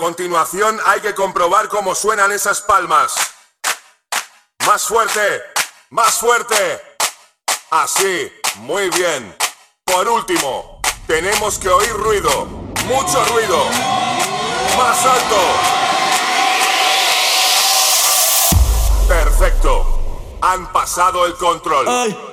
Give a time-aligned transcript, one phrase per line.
[0.00, 3.14] continuación hay que comprobar cómo suenan esas palmas.
[4.66, 5.42] Más fuerte,
[5.90, 6.82] más fuerte.
[7.70, 9.36] Así, muy bien.
[9.84, 12.46] Por último, tenemos que oír ruido,
[12.86, 13.62] mucho ruido.
[14.78, 15.36] Más alto.
[19.06, 20.38] Perfecto.
[20.40, 22.29] Han pasado el control.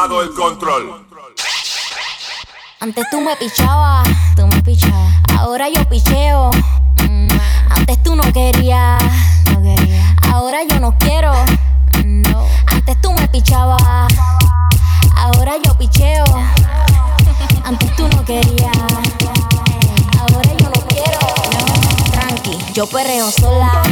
[0.00, 1.06] el control.
[2.80, 5.12] Antes tú me pichabas, tú me pichabas.
[5.36, 6.50] Ahora yo picheo.
[7.06, 7.28] Mm.
[7.68, 8.98] Antes tú no querías,
[9.52, 10.16] no quería.
[10.32, 11.34] Ahora yo no quiero.
[12.02, 12.46] No.
[12.68, 14.10] Antes tú me pichabas.
[15.16, 16.24] Ahora yo picheo.
[17.62, 18.72] Antes tú no querías.
[20.18, 21.18] Ahora yo no quiero.
[22.10, 23.82] Tranqui, yo perreo sola.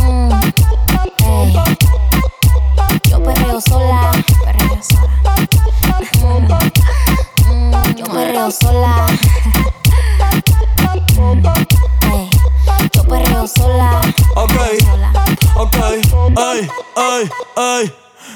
[0.00, 0.30] Mm.
[3.10, 4.12] Yo perreo sola.
[7.96, 9.06] Yo perreo sola.
[12.92, 14.00] Yo perreo sola.
[14.36, 14.52] Ok,
[15.56, 15.76] ok,
[16.36, 17.94] ay, ay, ay.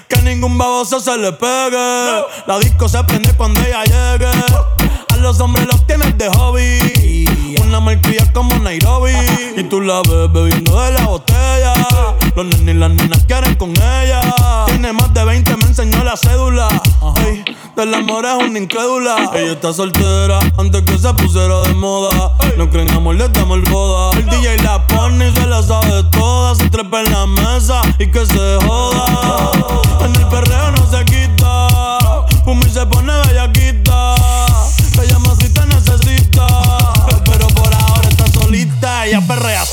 [0.09, 2.25] Que ningún baboso se le pegue.
[2.47, 4.31] La disco se prende cuando ella llegue.
[5.11, 6.98] A los hombres los tienes de hobby
[7.57, 9.13] una malcria como Nairobi.
[9.57, 11.73] Y tú la ves bebiendo de la botella.
[12.37, 14.21] Los nenes y las nenas quieren con ella.
[14.67, 16.69] Tiene más de 20, me enseñó la cédula.
[17.27, 17.45] Ey,
[17.77, 19.31] del amor es una incrédula.
[19.35, 22.33] Ella está soltera antes que se pusiera de moda.
[22.57, 24.17] No creen amor, le damos el boda.
[24.19, 26.55] El DJ la pone y se la sabe toda.
[26.55, 29.53] Se trepa en la mesa y que se joda.
[30.05, 30.78] En el perreo no
[39.41, 39.68] real.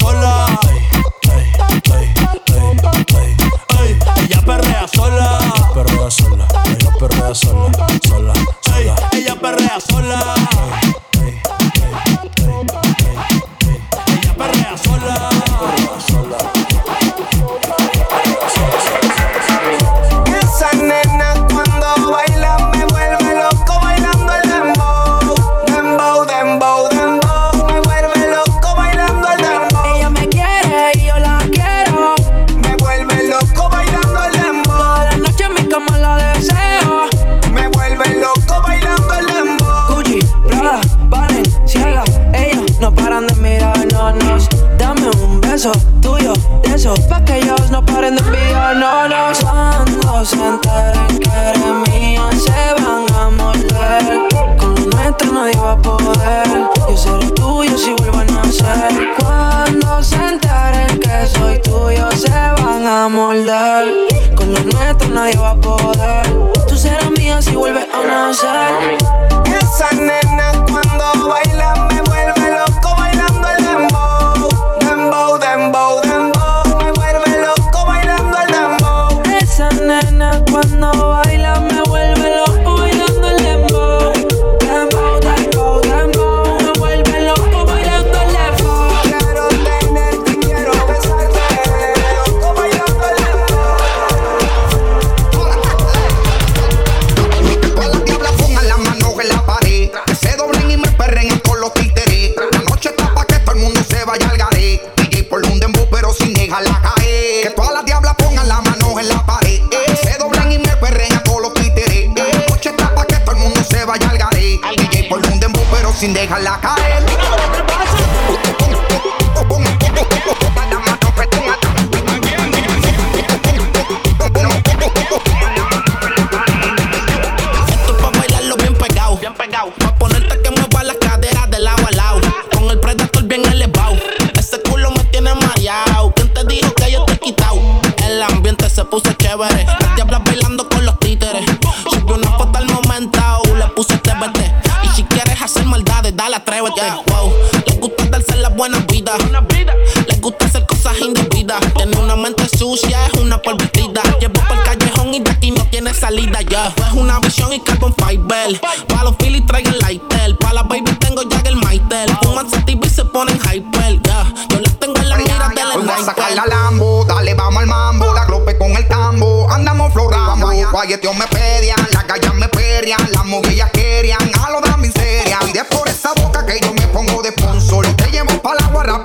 [150.25, 151.61] gusta hacer cosas indebidas.
[151.77, 154.01] Tener una mente sucia es una pervertida.
[154.19, 156.73] Llevo por el callejón y de aquí no tiene salida ya.
[156.75, 158.59] Es una visión y carbon fiber.
[158.87, 160.35] Pa' los Philly traigo el lighter.
[160.37, 162.09] Pa' la baby tengo ya el maitel.
[162.23, 164.01] Fuman sativa y se ponen hyper.
[164.01, 164.33] Yeah.
[164.49, 167.61] Yo les tengo en la mira del Hoy voy a sacar la Lambo, dale vamos
[167.61, 168.11] al mambo.
[168.11, 170.49] La glope con el tambo, andamos florando.
[170.71, 173.07] Guayeteos me pedían, las gallas me perrian.
[173.11, 175.37] Las mujeres querían a lo de la miseria.
[175.53, 177.85] Y es por esa boca que yo me pongo de sponsor.
[177.95, 179.03] Te llevo pa' la guarra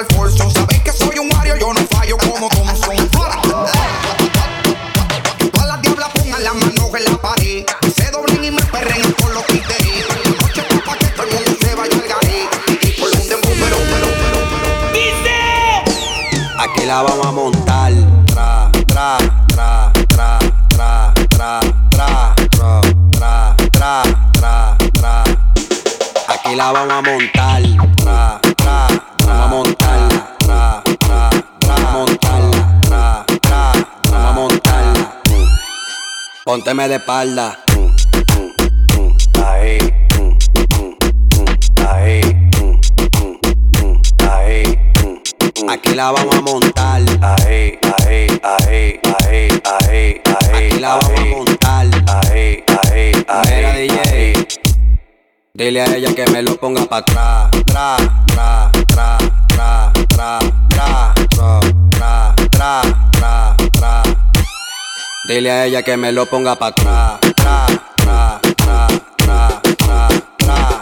[0.00, 0.50] el forzo.
[0.50, 2.96] Sabéis que soy un Mario, yo no fallo como Thompson.
[5.52, 7.64] Todas las diablas pongan las manos en la pared.
[7.94, 10.06] Se doblen y me perren con los títeres.
[10.08, 12.48] La noche está pa' que todo el mundo se vaya al garé.
[12.80, 14.38] Y por un dembow, pero, pero, pero,
[14.92, 15.02] pero.
[16.62, 17.31] Aquí la vamos a
[36.52, 37.58] Pónteme de espalda.
[39.42, 39.78] Ahí.
[41.88, 42.20] Ahí.
[44.30, 44.78] Ahí.
[45.66, 47.00] Aquí la vamos a montar.
[47.22, 50.20] Ahí, ahí, ahí, ahí, ahí, ahí.
[50.26, 51.86] Aquí la vamos a montar.
[52.06, 53.56] Ahí, ahí, ahí.
[53.56, 54.46] Mira, DJ.
[55.54, 57.50] Dile a ella que me lo ponga pa' atrás.
[57.64, 57.96] Tra,
[58.26, 59.18] tra, tra,
[59.48, 60.38] tra, tra,
[60.68, 62.82] tra, tra, tra, tra,
[63.12, 63.61] tra.
[65.24, 67.20] Dile a ella que me lo ponga pa' atrás.
[67.20, 67.66] Tra,
[67.96, 70.81] tra, tra, tra, tra, tra,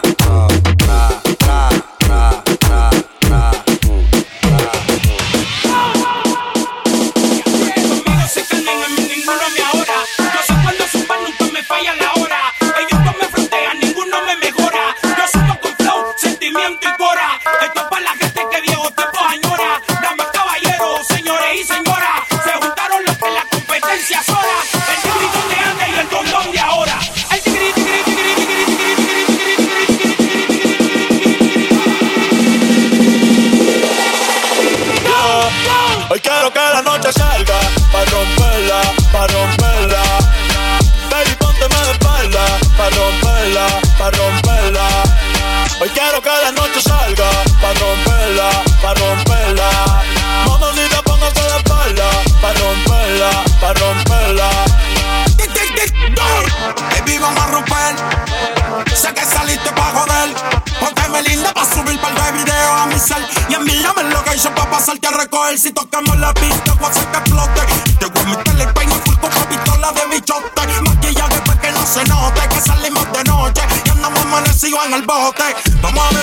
[74.90, 75.42] en el bote.
[75.82, 76.19] Vamos a beber,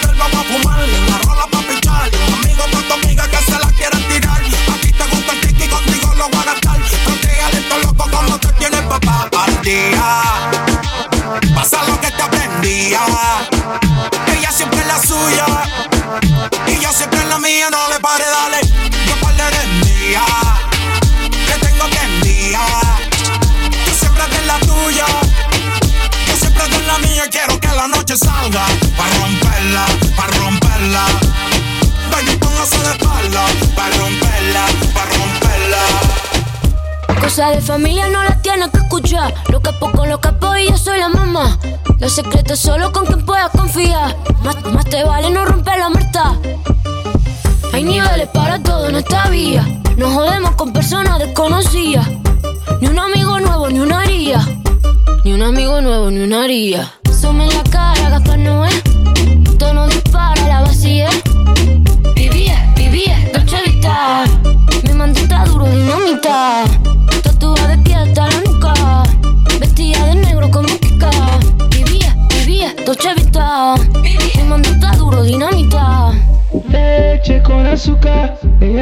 [37.67, 39.33] familia no las tienes que escuchar.
[39.49, 41.59] Lo capo con los capos y yo soy la mamá.
[41.99, 44.15] Los secretos solo con quien puedas confiar.
[44.41, 46.37] Más, más te vale no romper la muerta.
[47.73, 49.67] Hay niveles para todo en esta vía.
[49.97, 52.07] No jodemos con personas desconocidas.
[52.79, 54.47] Ni un amigo nuevo, ni una haría.
[55.25, 56.89] Ni un amigo nuevo, ni una haría.
[57.19, 58.69] Some en la cara, Gaspar Noé.
[58.69, 58.86] Tono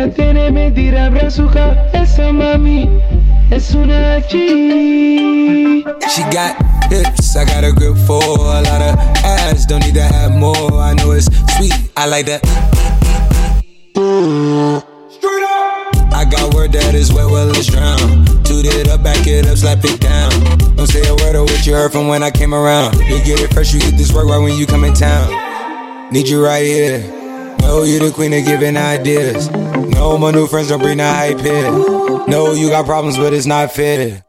[0.06, 1.90] azúcar, ella tiene mentira brazuca.
[1.94, 2.90] Esa mami
[3.52, 5.84] es una G.
[6.10, 6.56] She got
[6.90, 9.66] hips, I got a grip for a lot of ass.
[9.66, 10.74] Don't need to have more.
[10.74, 12.42] I know it's sweet, I like that.
[15.10, 16.14] Straight up.
[16.14, 18.26] I got word that is wet, well, it's drown.
[18.44, 20.32] Toot it up, back it up, slap it down.
[20.76, 22.96] Don't say a word of what you heard from when I came around.
[23.00, 25.30] You get it fresh, you get this work right when you come in town.
[26.12, 27.00] Need you right here.
[27.60, 29.50] Know you the queen of giving ideas.
[30.06, 31.72] No, my new friends don't bring the hype here.
[32.28, 34.24] No, you got problems, but it's not fair.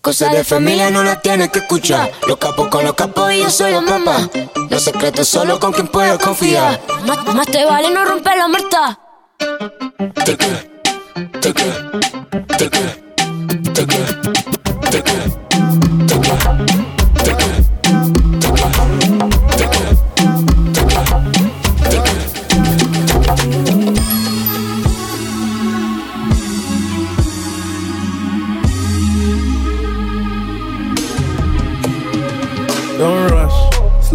[0.00, 2.10] Cosas de familia no las tienes que escuchar.
[2.26, 4.30] Los capos con los capos y yo soy la mamá.
[4.70, 6.80] Los secretos solo con quien puedo confiar.
[7.04, 8.98] Más, más te vale no romper la muerta.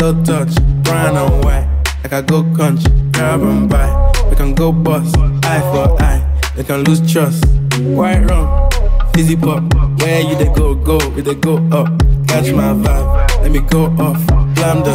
[0.08, 1.68] Slow touch, brown and white.
[2.04, 3.90] Like I go country, grab and buy.
[4.30, 6.24] We can go bust, eye for eye.
[6.56, 7.46] We can lose trust.
[7.80, 8.70] White rum,
[9.14, 9.64] fizzy pop.
[10.00, 11.88] Where you they go, go, we they go up.
[12.28, 14.26] Catch my vibe, let me go off.
[14.56, 14.94] Blam the,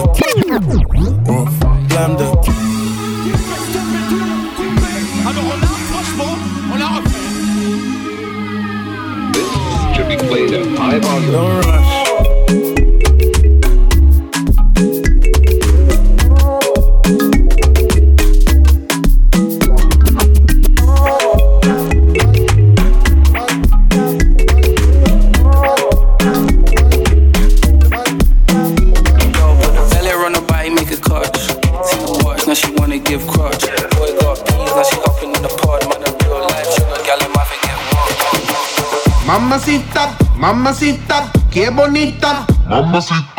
[1.29, 2.27] off, blam the.
[5.29, 6.37] Alors on l'a, franchement,
[6.73, 7.31] on l'a refait.
[9.95, 11.33] Should be played at high volume.
[11.33, 12.02] Don't rush.
[39.53, 42.47] Mamacita, mamacita, qué bonita.
[42.67, 43.32] Mamacita.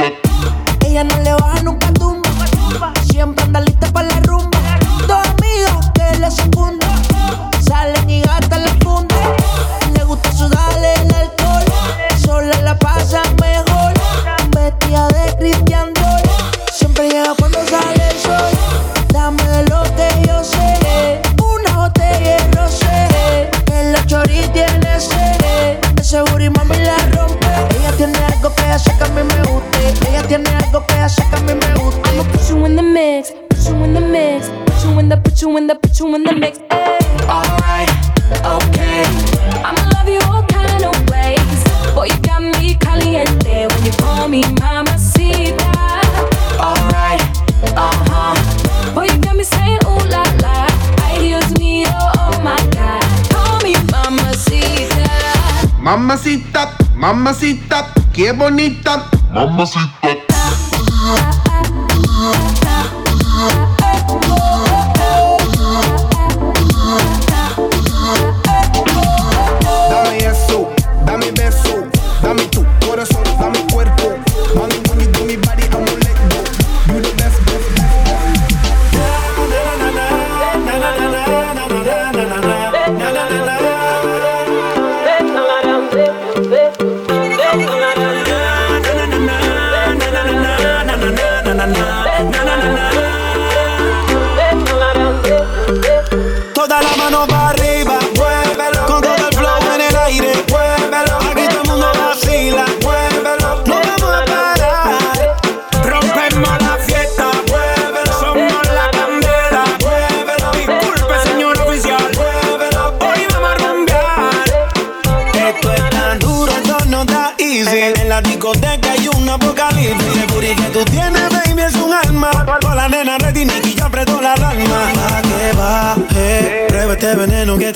[55.83, 59.03] Mamacita, mamacita, qué bonita.
[59.33, 60.22] Mamacita.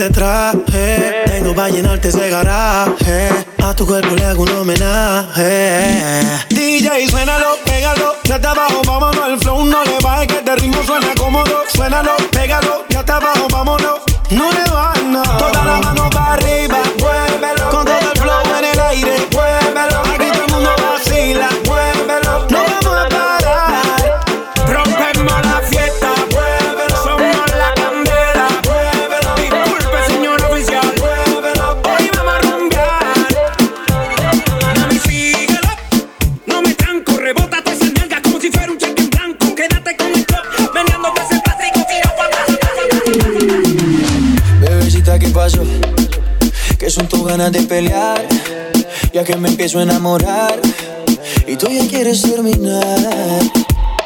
[0.10, 1.24] Traje.
[1.26, 3.30] Tengo pa' llenarte ese garaje.
[3.64, 6.44] A tu cuerpo le hago un homenaje.
[6.50, 8.16] DJ, suénalo, pégalo.
[8.24, 9.28] Ya está abajo, vámonos.
[9.30, 11.64] El flow no le baje, que este ritmo suena cómodo.
[11.74, 12.86] Suénalo, pégalo.
[12.90, 14.00] Ya está abajo, vámonos.
[14.30, 14.64] No le
[47.48, 48.22] ganas de pelear,
[49.14, 50.60] ya que me empiezo a enamorar
[51.48, 52.84] y tú ya quieres terminar.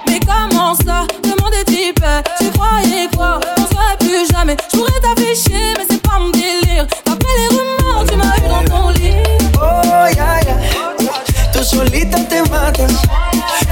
[0.06, 2.06] Mais comment ça Demande des types,
[2.40, 4.58] tu croyais quoi On serait plus jamais.
[4.72, 6.86] Je pourrais t'afficher, mais c'est pas mon délire.
[7.06, 9.14] D'après les rumeurs, tu m'as eu dans ton lit.
[9.56, 10.56] Oh, ya, ya.
[11.52, 12.94] Tú solita te matas,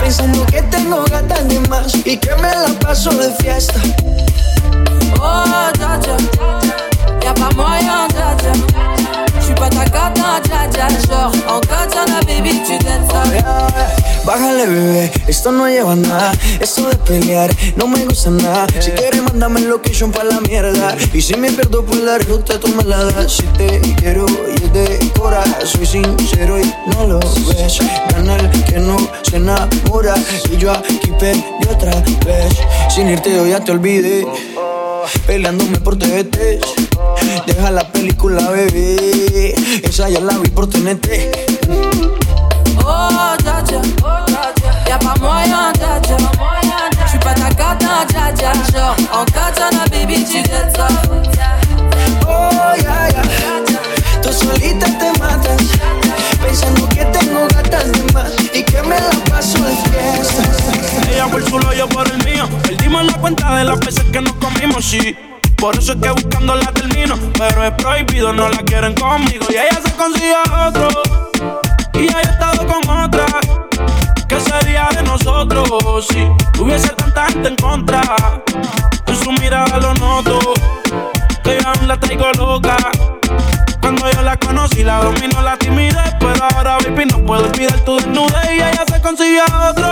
[0.01, 3.79] pensando que tengo gatas de más y que me la paso de fiesta.
[5.21, 6.17] Oh, dja dja.
[7.21, 8.98] Y'a pas moyen, dja
[12.65, 13.23] t'aides ça.
[14.25, 16.31] Bájale, bebé, esto no lleva nada.
[16.59, 18.67] Esto de pelear no me gusta nada.
[18.79, 20.95] Si quieres, mándame location pa' la mierda.
[21.13, 23.37] Y si me pierdo por la ruta, tú me la das.
[23.37, 27.79] Si te quiero y es de cora, soy sincero y no lo ves.
[28.13, 30.15] Gana el que no se enamora.
[30.51, 31.91] Y yo aquí perdí otra
[32.25, 32.53] vez.
[32.89, 34.27] Sin irte, yo ya te olvidé
[35.25, 36.59] peleándome por TVT.
[37.45, 39.53] Deja la película, bebé.
[39.83, 41.07] Esa ya la vi por TNT.
[42.85, 44.85] Oh, chacha, oh, chacha.
[44.87, 46.17] Ya pa' moya, chacha.
[47.07, 48.51] J'suis pas ta cata, chacha.
[49.13, 50.77] En katana, oh, baby, tu gets
[52.27, 53.68] Oh, yeah, yeah.
[54.31, 55.57] Solita te matas.
[56.41, 60.43] Pensando que tengo gatas de más y que me la paso en fiesta.
[61.11, 62.47] Ella por su yo por el mío.
[62.63, 65.15] Perdimos la cuenta de las veces que nos comimos, sí.
[65.57, 67.15] Por eso es que buscando la termino.
[67.37, 69.45] Pero es prohibido, no la quieren conmigo.
[69.49, 70.35] Y ella se consigue
[70.67, 70.89] otro.
[71.93, 73.25] Y ya he estado con otra.
[74.27, 78.03] ¿Qué sería de nosotros si hubiese tanta gente en contra?
[79.07, 80.39] En su mirada lo noto.
[81.43, 82.77] Que yo aún la traigo loca.
[83.89, 86.13] Cuando yo la conocí, la domino la timidez.
[86.19, 88.51] Pero ahora, baby, no puedo olvidar tu desnudez.
[88.51, 89.89] Y ella se consigue a otro.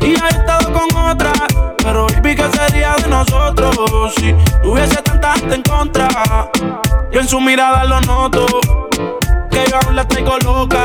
[0.00, 1.32] Y he estado con otra.
[1.78, 4.32] Pero baby, ¿qué sería de nosotros si
[4.62, 6.08] hubiese tanta gente en contra?
[7.10, 8.46] Yo en su mirada lo noto.
[9.50, 10.84] Que yo aún la traigo loca.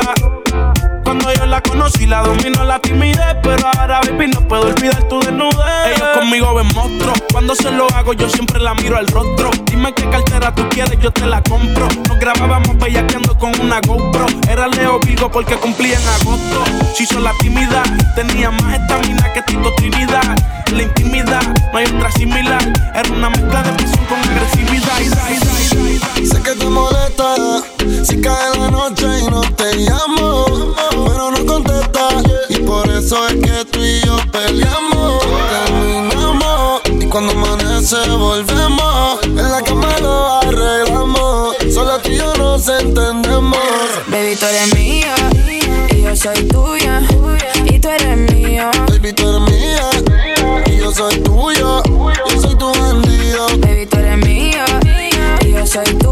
[1.10, 3.34] Cuando yo la conocí, la domino la timidez.
[3.42, 5.96] Pero ahora, baby, no puedo olvidar tu desnudez.
[5.96, 7.20] Ellos conmigo ven monstruos.
[7.32, 9.50] Cuando se lo hago, yo siempre la miro al rostro.
[9.64, 11.88] Dime qué cartera tú quieres, yo te la compro.
[12.08, 14.26] Nos grabábamos bellaqueando con una GoPro.
[14.48, 16.62] Era Leo Vigo porque cumplía en agosto.
[16.94, 17.82] Si son la timida,
[18.14, 20.36] tenía más estamina que Tito Trinidad.
[20.70, 22.62] La intimidad, no hay otra similar.
[22.94, 24.96] Era una mezcla de pasión con agresividad.
[26.22, 27.34] Sé que te molesta
[28.04, 30.44] si cae la noche y no te llamo,
[31.06, 32.08] pero no contesta.
[32.48, 36.82] Y por eso es que tú y yo peleamos, terminamos.
[37.00, 41.56] Y cuando amanece volvemos, en la cama lo arreglamos.
[41.72, 43.58] Solo tú y yo nos entendemos.
[44.08, 45.14] Baby, tú eres mía
[45.90, 47.02] y yo soy tuya.
[47.66, 48.70] Y tú eres mío.
[48.88, 49.90] Baby, tú eres mía
[50.66, 51.82] y yo soy tuyo.
[51.84, 53.46] Yo soy tu bandido.
[53.58, 54.64] Baby, tú eres mía
[55.42, 56.09] y yo soy tuya.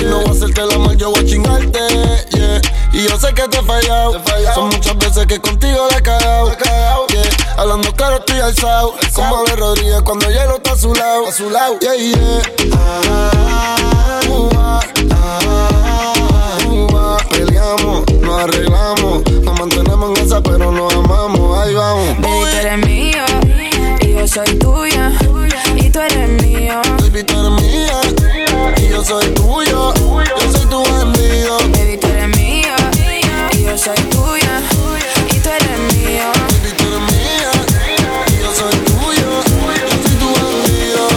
[0.00, 1.78] Y no voy a hacerte la mal, yo voy a chingarte.
[2.32, 2.60] Yeah.
[2.92, 4.20] Y yo sé que te he fallado.
[4.54, 6.54] Son muchas veces que contigo la he cagado.
[7.08, 7.22] Yeah.
[7.56, 8.94] Hablando claro, estoy alzado.
[9.14, 11.28] Como de Rodríguez cuando hielo está a su lado.
[11.28, 11.78] A su lado.
[11.80, 12.42] Yeah, yeah.
[12.74, 13.30] Ah, ah.
[17.30, 19.22] Peleamos, nos arreglamos.
[19.42, 21.58] Nos mantenemos en esa, pero nos amamos.
[21.58, 22.08] Ahí vamos.
[22.20, 23.24] Baby, tú eres mío
[24.00, 25.12] y yo soy tuya.
[25.76, 26.80] Y tú eres mío.
[26.98, 27.89] Baby, tú eres mía.
[29.00, 29.94] Y yo soy tuyo.
[29.94, 31.56] Yo soy tu bandido.
[31.72, 32.74] Baby, tú eres mío
[33.52, 34.60] y yo soy tuya.
[35.30, 36.30] Y tú eres mío.
[36.50, 37.50] Baby, tú eres mía.
[38.28, 39.30] Y yo soy tuyo.
[39.80, 41.08] Yo soy tu bandido.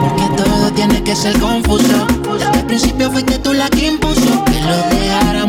[0.00, 2.06] Porque todo tiene que ser confuso.
[2.38, 3.69] Desde el principio fuiste tú la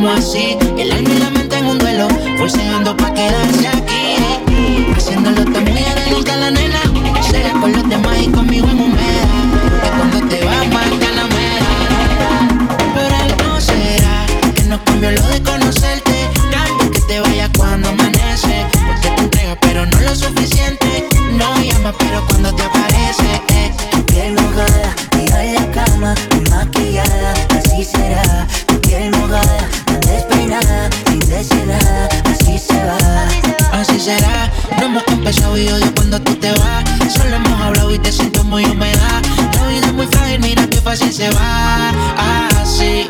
[0.02, 0.58] dejáramos así.
[0.78, 4.88] El alma y la en un duelo, forceando pa' quedarse aquí.
[4.96, 6.82] Haciéndolo también de nunca la nena.
[7.30, 9.28] Será con los demás y conmigo en humedad.
[9.84, 11.76] Que cuando te vas más ganas me da.
[12.96, 16.30] Pero algo será que nos cambió lo de conocerte.
[16.52, 18.66] Cambio que te vayas cuando amanece.
[18.72, 21.08] Porque te entregas, pero no lo suficiente.
[21.34, 23.61] No llamas, pero cuando te aparece.
[35.40, 36.84] Odio cuando tú te vas.
[37.14, 39.22] Solo hemos hablado y te siento muy humedad.
[39.56, 41.92] La vida es muy frágil, mira qué fácil se va.
[42.62, 43.08] Así,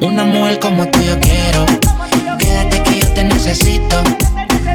[0.00, 1.66] una mujer como tú yo quiero.
[2.38, 4.02] Quédate que yo te necesito.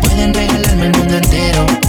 [0.01, 1.81] Pueden regalarme el mundo entero.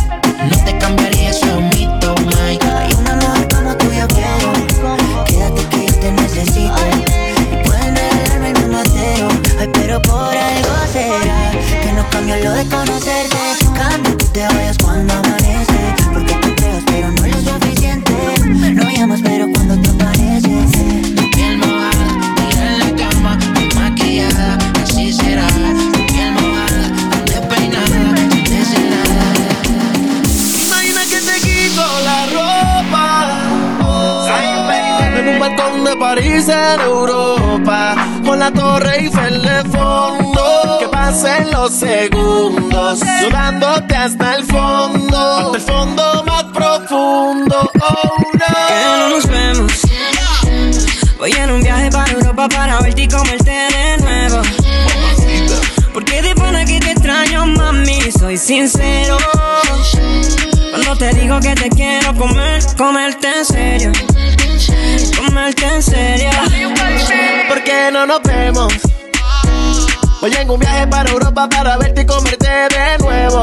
[70.25, 73.43] Hoy en un viaje para Europa para verte y comerte de nuevo.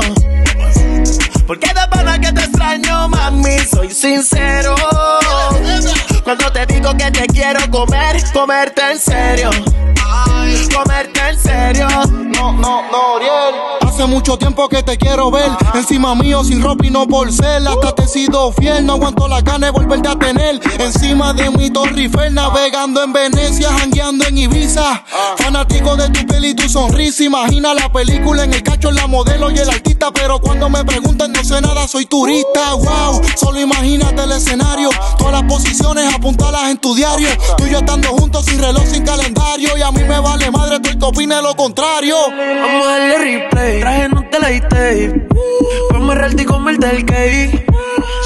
[1.46, 4.76] Porque de pana que te extraño, mami, soy sincero.
[6.24, 9.50] Cuando te digo que te quiero comer, comerte en serio.
[14.30, 15.50] Mucho tiempo que te quiero ver.
[15.74, 17.68] Encima mío, sin ropa y no por ser.
[17.68, 18.86] Hasta te he sido fiel.
[18.86, 20.60] No aguanto la gana de volverte a tener.
[20.78, 25.04] Encima de mi Torre Eiffel, navegando en Venecia, jangueando en Ibiza.
[25.38, 27.24] Fanático de tu peli y tu sonrisa.
[27.24, 30.12] Imagina la película en el cacho, la modelo y el artista.
[30.12, 32.76] Pero cuando me preguntan, no sé nada, soy turista.
[32.76, 34.92] Wow, solo imagínate el escenario.
[35.18, 37.30] Todas las posiciones apuntalas en tu diario.
[37.58, 39.76] Tú y yo estando juntos sin reloj, sin calendario.
[39.76, 42.15] Y a mí me vale madre, tú que opine lo contrario.
[42.30, 43.80] Vamos a darle replay.
[43.80, 45.28] Traje no te la tape.
[45.92, 47.66] Vamos a realty con el cake.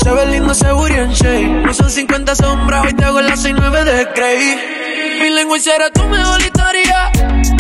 [0.04, 1.66] Se ve lindo ese booty en shape.
[1.66, 5.20] No son 50 sombras, hoy te hago las 69 de Cray.
[5.22, 7.12] Mi lengua será tu mejor historia.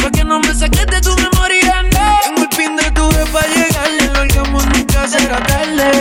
[0.01, 1.83] Pa' que no me saques de tu memoria.
[1.83, 2.19] No.
[2.23, 4.07] Tengo el pin de tu para llegarle.
[4.13, 5.91] Lo hagamos nunca será tarde.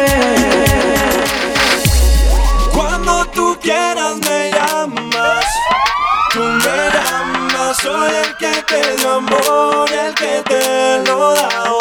[2.73, 5.45] Cuando tú quieras me llamas,
[6.33, 11.72] tú me llamas, soy el que te dio amor, el que te lo da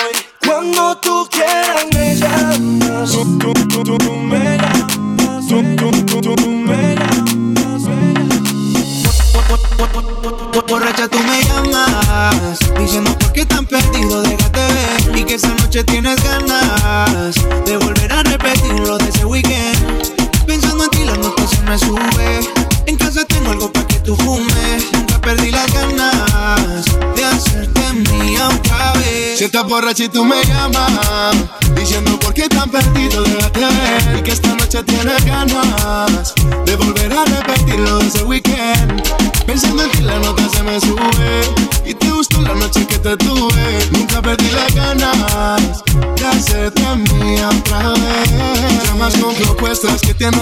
[15.83, 20.45] tienes ganas De volver a repetir lo de ese weekend.
[20.45, 22.39] Pensando en ti la nota se me sube.
[22.85, 24.91] En casa tengo algo para que tú fumes.
[24.93, 29.37] Nunca perdí las ganas De hacerte mía otra vez.
[29.37, 31.35] Si estás borracha y tú me llamas
[31.75, 36.33] Diciendo por qué tan perdido déjate ver Y que esta noche tienes ganas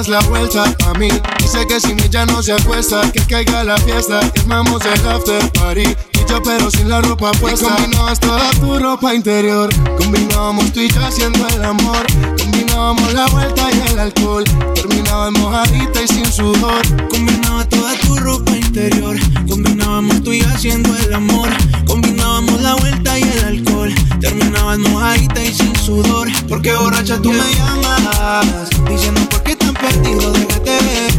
[0.10, 1.08] la vuelta a mí.
[1.48, 5.08] Sé que si mi ya no se acuesta Que caiga la fiesta Que armamos el
[5.08, 5.82] after party.
[5.82, 7.66] Y yo pero sin la ropa puesta.
[7.66, 9.70] Y combinabas toda tu ropa interior.
[9.98, 12.06] Combinábamos tú y yo haciendo el amor.
[12.40, 14.44] Combinábamos la vuelta y el alcohol.
[14.74, 16.82] Terminaba en mojadita y sin sudor.
[17.10, 19.18] Combinaba toda tu ropa interior.
[19.48, 21.50] Combinábamos tú y yo haciendo el amor.
[21.86, 23.94] Combinábamos la vuelta y el alcohol.
[24.20, 26.30] Terminaba en mojadita y sin sudor.
[26.48, 29.39] Porque borracha tú me llamas Diciendo por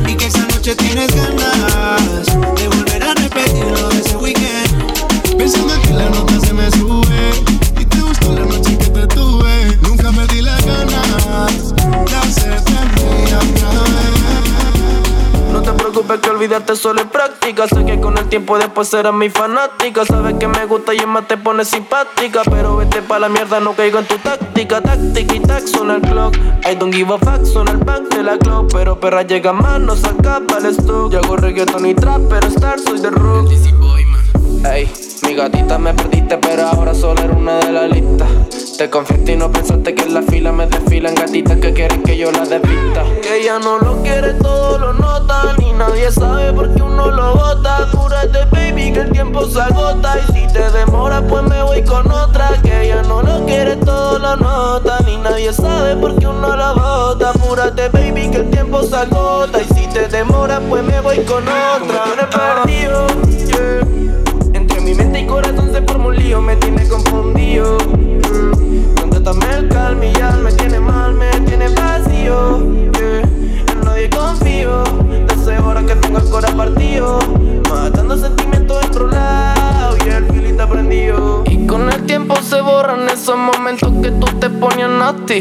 [0.06, 2.79] Y que esa noche tienes ganas De
[16.40, 17.68] olvidarte solo es práctica.
[17.68, 20.06] Sé que con el tiempo después serás mi fanática.
[20.06, 22.40] Sabes que me gusta y más te pone simpática.
[22.50, 24.80] Pero vete pa' la mierda, no caigo en tu táctica.
[24.80, 26.34] Táctica y tac, suena el clock.
[26.64, 28.72] I don't give a fuck, suena el bank de la clock.
[28.72, 31.12] Pero perra llega más, no saca el stock.
[31.12, 33.50] Yo hago reggaeton y trap, pero star soy de rock.
[34.64, 34.90] Ey,
[35.26, 38.26] mi gatita me perdiste, pero ahora solo era una de la lista.
[38.80, 42.16] Te confiaste y no pensaste que en la fila me desfilan gatitas que quieren que
[42.16, 43.04] yo la desvista.
[43.20, 45.54] Que ella no lo quiere, todo lo nota.
[45.58, 47.90] Ni nadie sabe por qué uno lo bota.
[47.92, 50.16] Cúrate, baby, que el tiempo se agota.
[50.20, 52.58] Y si te demora, pues me voy con otra.
[52.62, 54.98] Que ella no lo quiere, todo lo nota.
[55.04, 57.32] Ni nadie sabe por qué uno lo bota.
[57.32, 59.60] Apúrate, baby, que el tiempo se agota.
[59.60, 62.06] Y si te demora, pues me voy con otra.
[62.16, 63.06] Me perdido,
[63.46, 64.54] yeah.
[64.54, 67.39] Entre mi mente y corazón se forma un lío, me tiene confundido.
[83.30, 85.40] Esos momentos que tú te ponías nasty.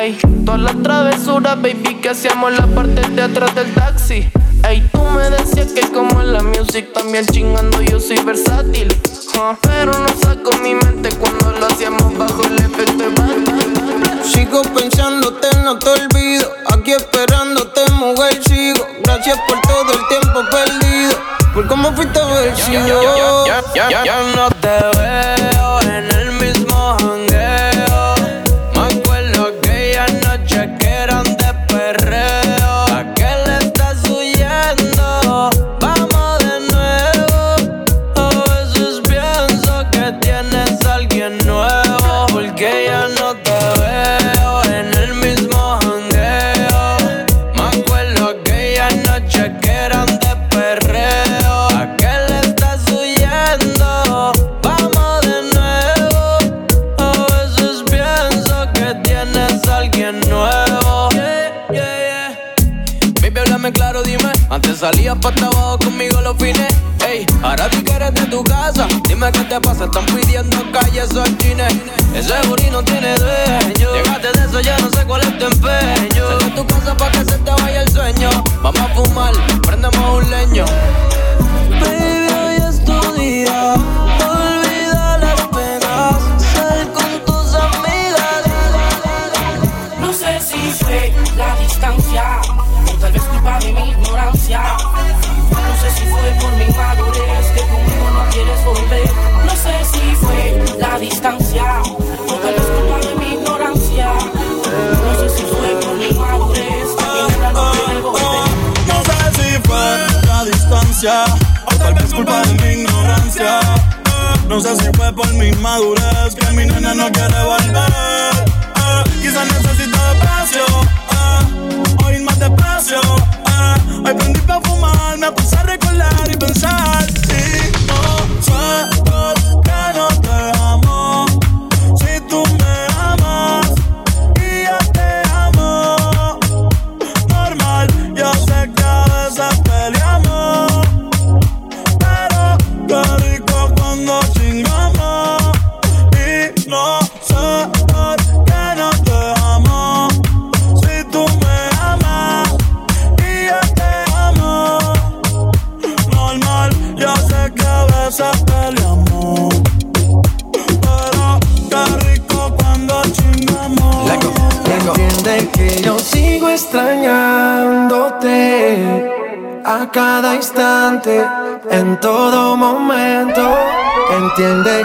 [0.00, 4.26] Ey, todas las travesuras, baby, que hacíamos en la parte de atrás del taxi.
[4.66, 8.88] Ey, tú me decías que como en la music también chingando yo soy versátil.
[9.34, 14.24] huh, Pero no saco mi mente cuando lo hacíamos bajo el efecto de.
[14.24, 16.50] Sigo pensándote, no te olvido.
[16.72, 18.86] Aquí esperándote, mujer, sigo.
[19.04, 21.12] Gracias por todo el tiempo perdido.
[21.52, 23.44] Por cómo fuiste a ver si yo.
[23.74, 25.35] Ya no te veo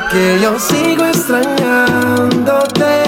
[0.09, 3.03] que yo sigo extrañándote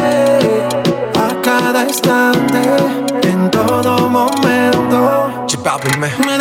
[1.16, 2.60] a cada instante,
[3.24, 5.48] en todo momento.
[6.28, 6.33] Me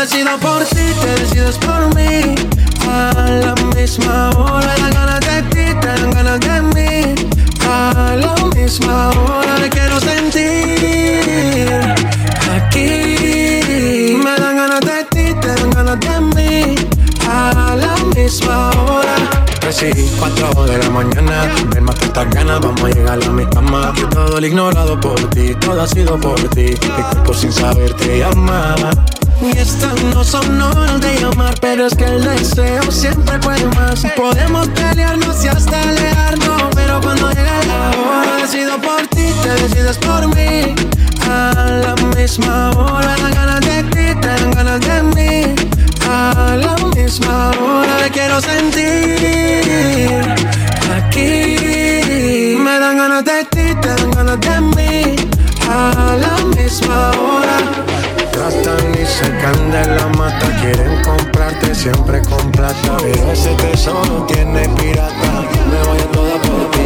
[22.59, 23.93] vamos a llegar a mi cama.
[24.11, 26.75] Todo el ignorado por ti, todo ha sido por ti.
[26.97, 28.75] Mi cuerpo sin saber te llama.
[29.41, 34.05] Y estas no son horas de llamar, pero es que el deseo siempre puede más.
[34.17, 39.99] Podemos pelearnos y hasta alejarnos, pero cuando llega la hora, decido por ti, te decides
[39.99, 40.75] por mí.
[41.29, 45.55] A la misma hora, dan ganas de ti, te dan ganas de mí.
[46.09, 49.23] A la misma hora, quiero sentir
[50.93, 52.57] aquí.
[52.59, 55.17] Me dan ganas de ti, te dan ganas de mí.
[55.69, 57.57] A la misma hora.
[58.33, 62.97] Tratan y se caen de la mata, quieren comprarte siempre con plata.
[62.99, 65.31] Pero ese tesoro tiene pirata,
[65.71, 66.81] me voy a toda por ti.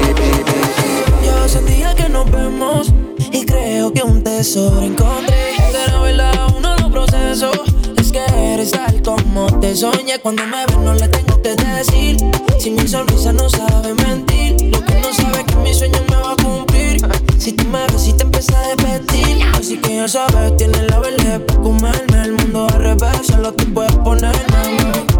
[1.24, 2.92] Ya hace días que nos vemos
[3.32, 5.56] y creo que un tesoro encontré.
[5.72, 7.50] Será verdad uno lo proceso.
[7.96, 10.18] Es que eres tal como te soñé.
[10.20, 12.16] Cuando me ves no le tengo decir.
[12.58, 16.32] Si mi sonrisa no sabe mentir, lo que no sabe que mi sueño me va
[16.32, 17.00] a cumplir.
[17.38, 20.98] Si tú me ves y te empiezas a repetir, así que ya sabes, tienes la
[20.98, 22.22] verde para comerme.
[22.24, 24.32] El mundo al revés, solo tú puedes ponerme.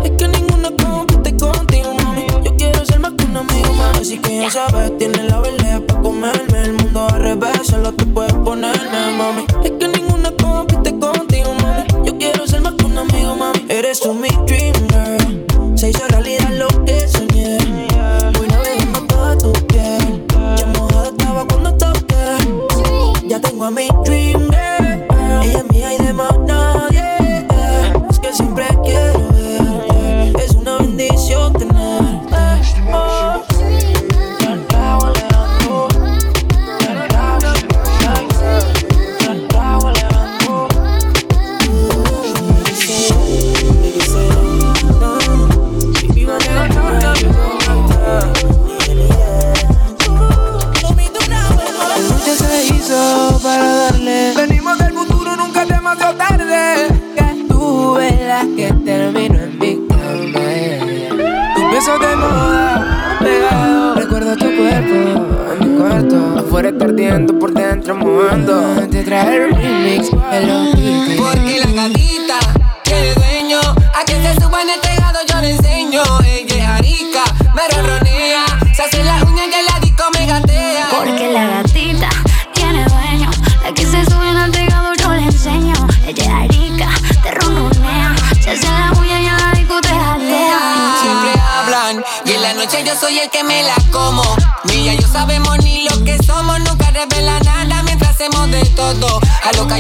[0.03, 2.27] Es que ninguna compite contigo, mami.
[2.45, 4.01] Yo quiero ser más que un amigo más.
[4.01, 6.63] Así que ya sabes, tienes la verde para comerme.
[6.63, 9.45] El mundo al revés, solo tú puedes ponerme, mami.
[9.63, 11.85] Es que ninguna compite contigo, mami.
[12.05, 13.65] Yo quiero ser más que un amigo, mami.
[13.69, 15.77] Eres tú mi dream girl.
[15.77, 16.16] Se hizo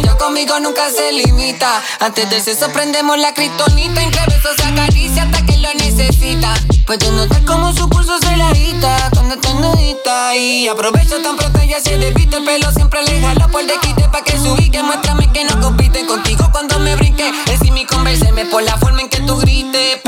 [0.02, 1.82] yo conmigo nunca se limita.
[2.00, 6.54] Antes de eso prendemos la kriptonita, entre besos se acaricia hasta que lo necesita.
[6.87, 10.37] Puedes notar como su pulso se la agita cuando está nudita.
[10.37, 14.09] Y aprovecho tan pronto ella se despiste el pelo, siempre le jalo por de quite
[14.09, 14.70] pa' que subí.
[14.70, 17.30] Que muéstrame que no compite contigo cuando me brinque.
[17.52, 20.00] Es mi converseme por la forma en que tú grites.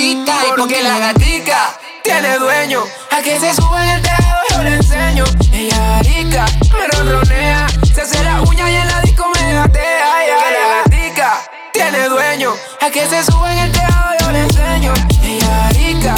[0.00, 0.24] Y
[0.56, 2.84] porque la gatica tiene dueño.
[3.10, 5.24] A que se sube en el tejado yo le enseño.
[5.52, 7.66] Ella rica, me ronronea.
[7.92, 10.12] Se hace la uña y en la disco me gatea.
[10.24, 12.52] Que la gatica tiene dueño.
[12.80, 14.94] A que se sube en el tejado yo le enseño.
[15.20, 16.14] Ella rica,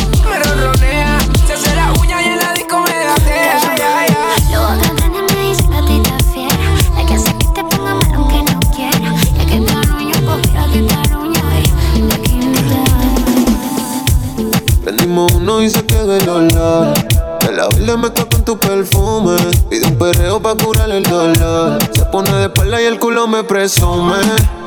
[16.13, 16.95] el olor.
[17.41, 19.37] De la le mezcla con tu perfume.
[19.69, 21.79] Pide un perreo pa' curar el dolor.
[21.93, 24.17] Se pone de espalda y el culo me presume.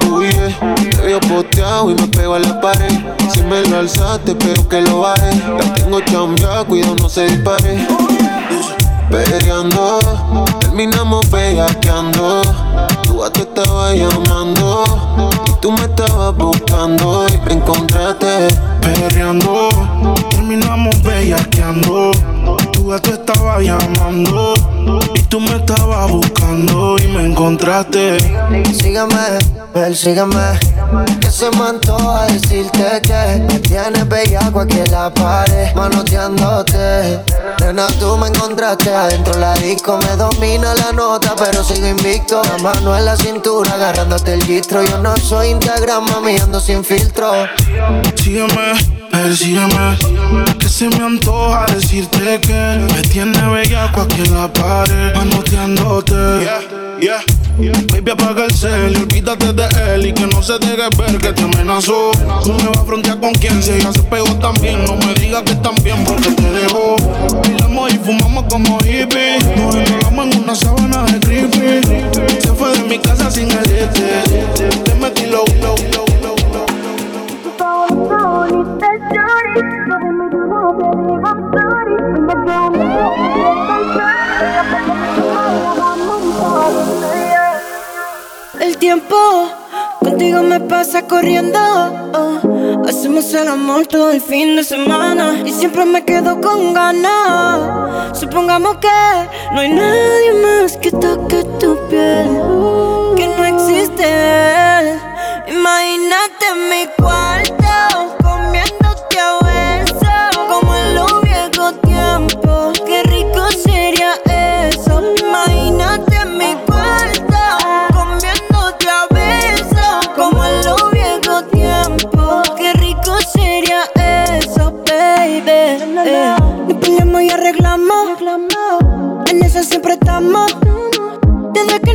[0.10, 0.76] Uy, yeah.
[0.76, 2.92] Te veo poteado y me pego a la pared.
[3.34, 5.32] Si me lo alzaste, pero que lo baje.
[5.58, 7.88] La tengo chambeada, cuidado, no se dispare.
[9.14, 10.00] Peleando,
[10.60, 12.42] terminamos bellaqueando.
[13.04, 14.84] Tú a te estabas llamando.
[15.46, 18.48] Y tú me estabas buscando y me encontraste.
[18.82, 19.70] Perreando,
[20.32, 22.10] terminamos bellaqueando.
[22.72, 24.56] Tú a tú estabas llamando.
[25.14, 28.18] Y tú me estabas buscando y me encontraste.
[28.74, 29.38] Sígueme,
[29.76, 30.60] ven, sígueme.
[31.20, 37.20] Que se me antoja decirte que me tienes bellaco aquí en la pared, manoteándote.
[37.60, 42.42] Nena, tú me encontraste adentro la disco, me domina la nota, pero sigo invicto.
[42.44, 44.84] La mano en la cintura, agarrándote el gistro.
[44.84, 47.32] Yo no soy Instagram, mami, ando sin filtro.
[48.16, 48.74] Sígueme,
[49.12, 49.98] persígueme.
[50.60, 56.14] Que se me antoja decirte que me tiene bellaco aquí en la pared, manoteándote.
[56.14, 57.20] Yeah, yeah.
[57.92, 61.34] Baby, apaga el cel y olvídate de él y que no se deje ver que
[61.34, 62.12] te amenazó.
[62.44, 64.84] Tú me vas a frontear con quien si ella se pegó también.
[64.86, 66.96] No me digas que también porque te dejó.
[67.42, 69.46] Bailamos y fumamos como hippies.
[69.58, 72.42] Nos enrolamos en una sábana de creepy.
[72.42, 74.24] Se fue de mi casa sin el este.
[74.84, 76.66] Te metí low, low, low, low, low.
[82.64, 82.73] El
[88.84, 89.16] tiempo
[90.00, 91.58] contigo me pasa corriendo.
[92.14, 92.84] oh.
[92.86, 98.20] Hacemos el amor todo el fin de semana y siempre me quedo con ganas.
[98.20, 98.90] Supongamos que
[99.54, 102.28] no hay nadie más que toque tu piel,
[103.16, 104.10] que no existe.
[105.48, 108.23] Imagínate mi cuarto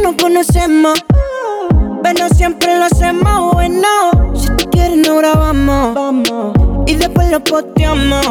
[0.09, 0.98] nos conocemos.
[2.02, 3.88] Pero siempre lo hacemos bueno.
[4.34, 6.54] Si tú quieres, no grabamos.
[6.86, 8.24] Y después lo posteamos.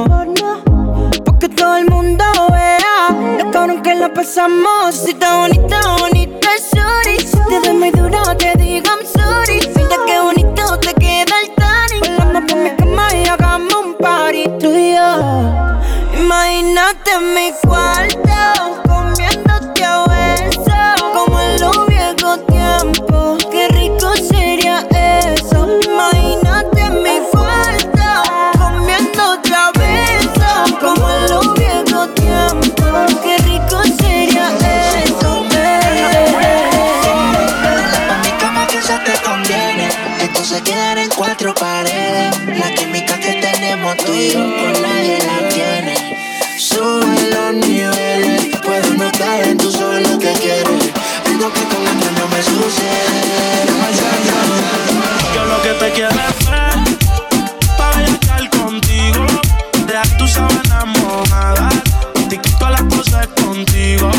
[1.25, 4.95] Porque todo el mundo vea lo cabrón que la pasamos.
[4.95, 7.19] Si está bonita, bonita, sorry.
[7.19, 9.59] Si te doy muy duro, te digo I'm sorry.
[9.75, 12.17] Mira qué bonito te queda el tanning.
[12.17, 16.19] Volamos por mi cama y hagamos un party tú y yo.
[16.19, 18.86] Imagínate mi cuarto
[22.67, 23.45] tiempos.
[23.51, 25.67] Qué rico sería eso.
[25.85, 28.09] Imagínate mi cuarto
[28.57, 33.15] comiéndote a besos como en los viejos tiempos.
[33.23, 34.47] Qué rico sería
[35.05, 35.45] eso,
[38.07, 39.89] Pa' mi cama que eso te conviene.
[40.21, 42.35] Esto se en cuatro paredes.
[42.59, 45.95] La química que tenemos tú y yo con nadie la tiene.
[46.57, 48.47] Sube los niveles.
[48.63, 50.86] Puedo notar en tu solo lo que quieres.
[51.53, 53.67] Que con otro no me sucede.
[55.33, 56.77] Yo lo que te quiero es ver,
[57.77, 59.25] pa' estar contigo.
[59.87, 61.69] Dejar tu sábana mojada,
[62.29, 64.11] te quito las cosas contigo.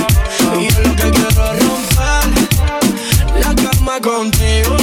[0.59, 2.29] Y yo lo que quiero es romper
[3.41, 4.77] la cama contigo.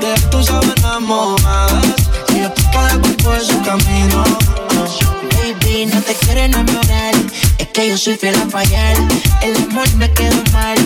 [0.00, 1.80] Dejar tu sábana mojada,
[2.28, 4.24] y después cada cuerpo en su camino.
[5.34, 7.14] Baby, no te quiero enamorar.
[7.58, 8.96] Es que yo soy fiel a fallar.
[9.42, 10.78] El amor me quedó mal.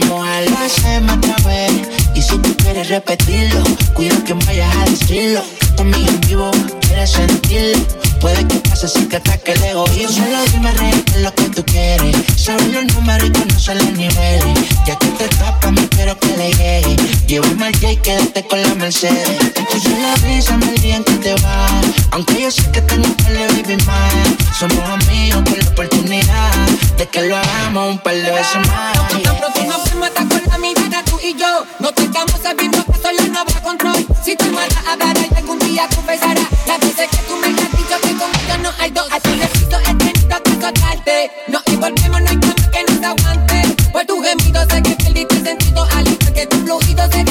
[0.00, 1.72] somos a la hacemos otra vez.
[2.14, 3.62] Y si tú quieres repetirlo,
[3.94, 5.42] cuida que vayas a decirlo.
[5.76, 10.26] Conmigo en vivo, quieres sentirlo Puede que pase sin que ataque el egoísmo.
[10.26, 12.16] Solo dime real lo que tú quieres.
[12.36, 14.58] Sabe los números y conoce los niveles.
[14.84, 16.96] Ya que te tapa, me quiero que le llegue.
[17.28, 19.28] Llevo el mal y quédate con la Mercedes.
[19.54, 21.68] Escuché la brisa, me día en que te va.
[22.10, 24.12] Aunque yo sé que tengo que le vivir más.
[24.58, 26.50] Somos amigos con la oportunidad
[26.98, 28.96] de que lo hagamos un par de veces más.
[28.96, 31.64] No, tan pronto nos fuimos hasta con la mirada tú y yo.
[31.78, 34.04] No tengamos el mismo paso, ya no habrá control.
[34.24, 36.46] Si tú malas hablarás, algún día confesarás.
[36.66, 39.06] Las veces que tú me has dicho que conmigo no hay dos.
[39.12, 41.30] A ti necesito, necesito que tocarte.
[41.48, 43.76] No, y volvemos, no hay cama que nos aguante.
[43.92, 45.86] Por tu gemido sé que perdiste sentido.
[45.94, 47.25] Al igual que tu fluido se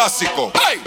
[0.00, 0.50] clásico.
[0.54, 0.79] ¡Hey!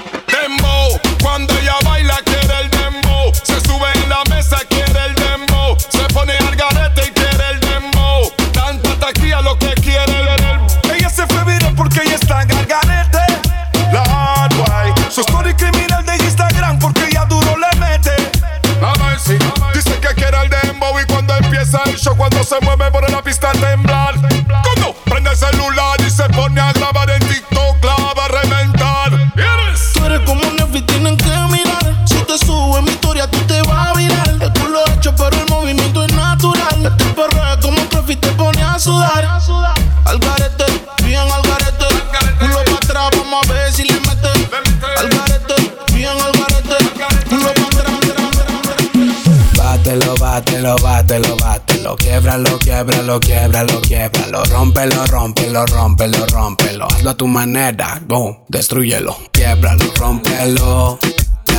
[53.20, 54.44] Quiebralo, quiebralo, quiebralo.
[54.46, 56.88] Rómpelo, rómpelo, rómpelo, rómpelo.
[56.92, 59.16] Hazlo a tu manera, go, destruyelo.
[59.32, 61.00] Quiebralo, rómpelo.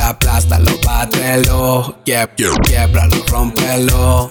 [0.03, 1.95] Aplástalo, bátelo.
[2.05, 2.29] Quieb-
[2.63, 4.29] Quiebralo, rómpelo.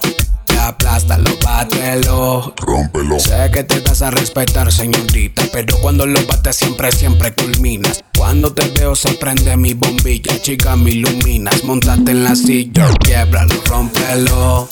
[0.61, 2.55] Aplástalo, bátelo.
[2.59, 3.19] Rómpelo.
[3.21, 5.43] Sé que te das a respetar, señorita.
[5.53, 8.03] Pero cuando lo bates, siempre, siempre culminas.
[8.17, 10.41] Cuando te veo, se prende mi bombilla.
[10.41, 11.65] Chica, me iluminas.
[11.65, 12.89] Montate en la silla.
[13.01, 14.69] Quiebralo, rómpelo.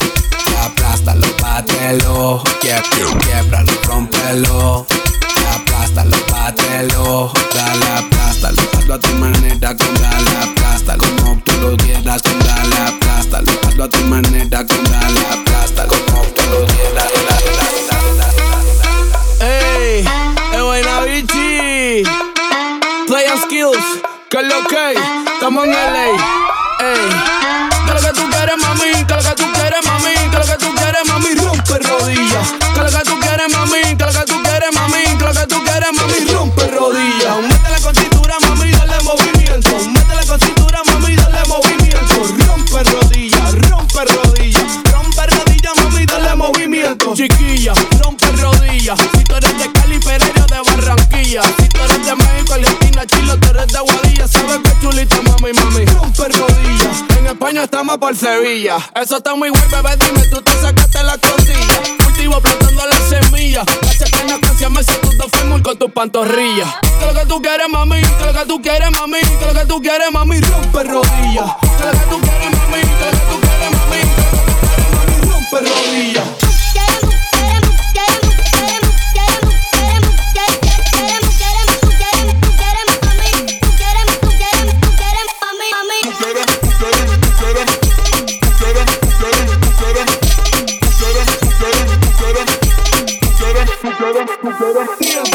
[0.64, 2.42] Aplástalo, bátelo.
[2.60, 2.82] Quieb-
[3.24, 4.86] Quiebralo, rómpelo.
[5.54, 7.32] Aplástalo, bátelo.
[7.54, 8.62] Dale, aplástalo.
[8.78, 11.04] Hazlo a tu manera, con dale, aplástalo.
[11.16, 13.52] Como tú lo quieras, con dale, aplástalo.
[13.66, 15.92] Hazlo a tu manera, con dale, aplástalo.
[16.06, 17.52] Como tú lo quieras, dale,
[19.40, 20.04] Ey,
[20.54, 22.02] es buena bichi.
[23.06, 23.84] Play and skills,
[24.30, 24.94] que lo que
[25.34, 26.06] estamos en LA.
[26.80, 27.41] Ey,
[47.14, 48.98] Chiquilla, rompe rodillas.
[49.14, 51.42] Si tú eres de Cali, Pereira, de Barranquilla.
[51.42, 54.28] Si tú eres de México, Argentina, Chile, tú eres de Guadilla.
[54.28, 55.84] Sabes que chulita, mami, mami.
[55.84, 57.04] Rompe rodillas.
[57.18, 58.78] En España estamos por Sevilla.
[58.94, 61.82] Eso está muy guay, bebé, dime, tú te sacaste la cosilla.
[62.02, 63.62] Cultivo plantando la semilla.
[63.82, 66.68] Hace pena canción, me siento tu con tus pantorrillas.
[66.98, 69.66] Que lo que tú quieres, mami, que lo que tú quieres, mami, que lo que
[69.66, 71.56] tú quieres, mami, rompe rodillas.
[71.76, 74.48] Que lo que tú quieres, mami, que lo que tú quieres, mami, que lo que
[74.48, 76.41] tú quieres, mami, rompe rodillas.
[94.42, 95.31] Discúlpame,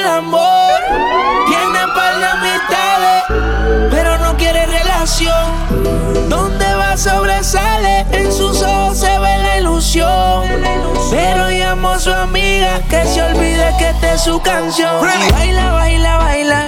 [0.00, 0.80] el amor.
[1.46, 6.28] Tiene par de amistades, pero no quiere relación.
[6.28, 10.48] Donde va sobresale, en sus ojos se ve la ilusión.
[11.10, 15.00] Pero llamó a su amiga que se olvide que esta es su canción.
[15.32, 16.64] Baila, baila, baila,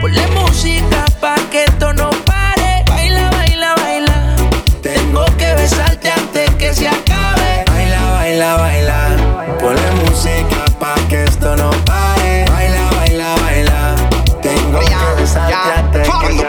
[0.00, 2.84] ponle música pa' que esto no pare.
[2.88, 4.36] Baila, baila, baila,
[4.82, 7.64] tengo que besarte antes que se acabe.
[7.66, 9.07] Baila, baila, baila.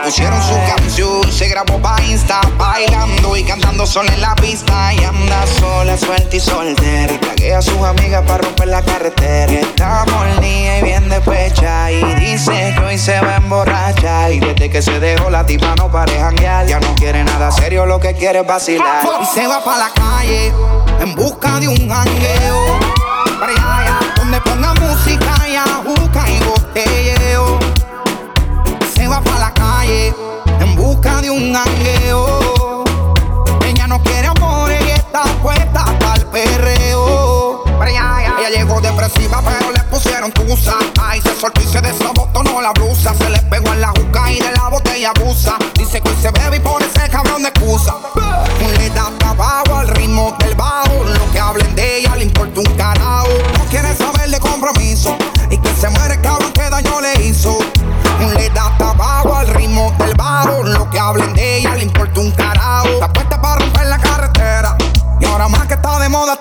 [0.10, 4.92] Pusieron su canción, se grabó pa' Insta, bailando y cantando sola en la pista.
[4.92, 7.14] Y anda sola, suelta y soltera.
[7.14, 9.54] Y taguea a sus amigas para romper la carretera.
[9.54, 11.92] Está molida y bien despecha.
[11.92, 14.32] Y dice que hoy se va a emborrachar.
[14.32, 16.66] Y desde que se dejó la tipa no pare janguear.
[16.66, 19.08] Ya no quiere nada serio, lo que quiere es vacilar.
[19.22, 20.52] Y se va pa' la calle
[21.02, 22.80] en busca de un jangueo.
[24.16, 27.19] Donde ponga música y ajuca y botelleo
[31.40, 32.84] un.
[33.66, 37.64] Ella no quiere amor y está puesta para el perreo.
[37.88, 40.76] Ella llegó depresiva, pero le pusieron tusa.
[41.02, 43.14] Ay, se soltó y se desabotonó la blusa.
[43.16, 45.58] Se le pegó en la juca y de la botella abusa.
[45.78, 47.96] Dice que hoy se bebe y por ese cabrón de excusa.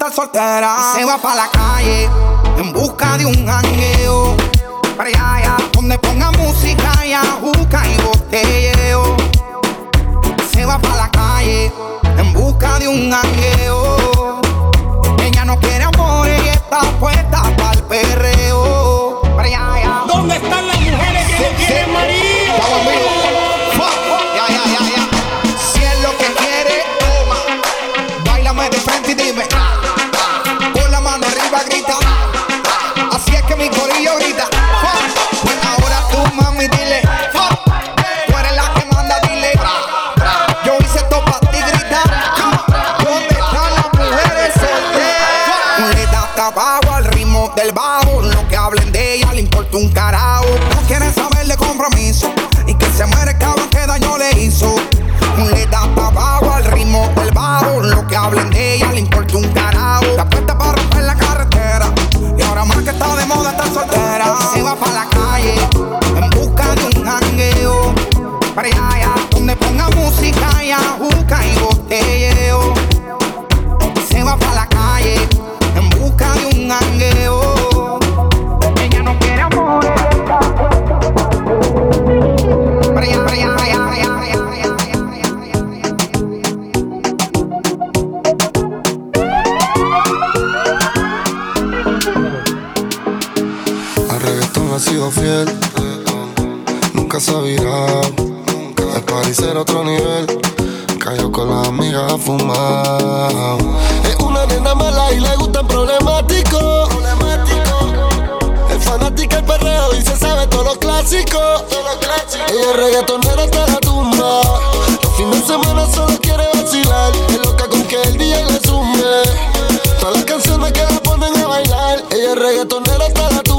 [0.07, 0.93] Soltera.
[0.95, 2.09] Se va pa' la calle
[2.57, 4.37] en busca de un jangueo.
[4.97, 9.17] Para allá, donde ponga música y ajuca y botelleo.
[10.53, 11.73] Se va pa' la calle
[12.17, 13.88] en busca de un jangueo.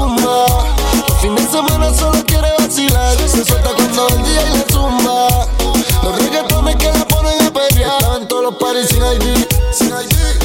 [0.00, 0.46] Tumba.
[1.08, 3.16] Los fines de semana solo quiere vacilar.
[3.28, 5.46] Se suelta cuando el día le zumba.
[6.02, 7.92] Los reggaetones que la ponen a pelear.
[7.98, 9.46] Estaba en todos los paris sin ID.
[9.72, 10.39] Sin ID.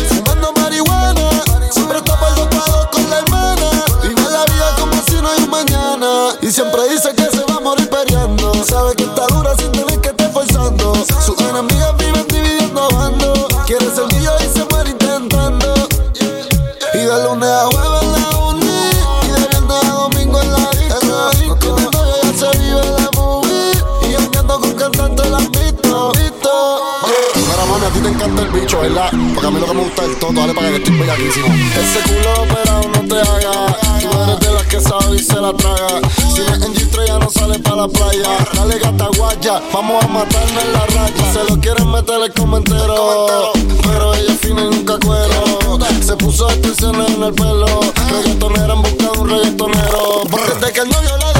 [28.56, 29.12] Bicho, ¿verdad?
[29.34, 31.48] Porque a mí lo que me gusta es el toto, dale para que estoy bellaquísimo.
[31.48, 33.78] Ese culo operado no te haga.
[34.02, 36.02] Tú eres de las que sabe y se la traga.
[36.34, 38.30] Si no es en G3 ya no sale para la playa.
[38.54, 41.34] Dale gata guaya, vamos a matarnos en la raya.
[41.34, 43.52] Se lo quieren meter el comentero.
[43.84, 45.80] Pero ella fina y nunca cuero.
[46.02, 47.80] Se puso extensiones en el pelo.
[48.10, 50.22] Reggaetonera en busca de un reggaetonero.
[50.48, 51.35] Desde que el novio la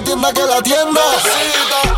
[0.00, 1.00] tiene tienda que la tienda.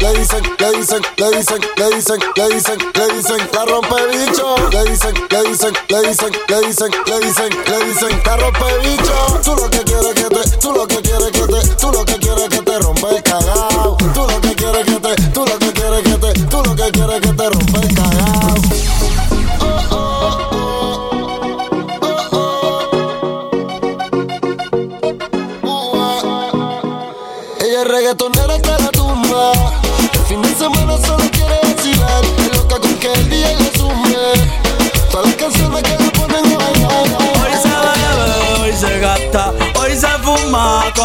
[0.00, 4.56] Le dicen, le dicen, le dicen, le dicen, le dicen, le dicen, la rompe bicho.
[4.70, 9.40] Le dicen, le dicen, le dicen, le dicen, le dicen, le dicen, la rompe bicho.
[9.44, 12.14] Tú lo que quieres que te, tú lo que quieres que te, tú lo que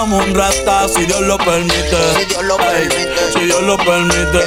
[0.10, 1.98] como un rata, si Dios lo permite.
[2.18, 3.32] Si Dios lo permite.
[3.32, 4.42] Si Dios lo permite.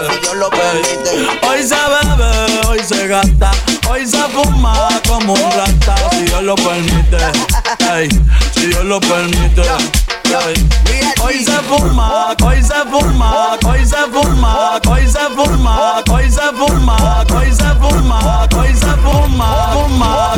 [1.13, 1.29] Ey.
[1.49, 3.53] Hoy se bebe, hoy se gasta,
[3.89, 7.17] hoy se fuma como un rata, si Dios lo permite.
[7.95, 8.09] Ey.
[8.55, 9.63] Si Dios lo permite.
[9.63, 10.69] Ey.
[11.23, 17.25] Hoy se fuma, hoy se fuma, hoy se fuma, hoy se fuma, hoy se fuma,
[17.33, 20.33] hoy se fuma, hoy se fuma, fuma.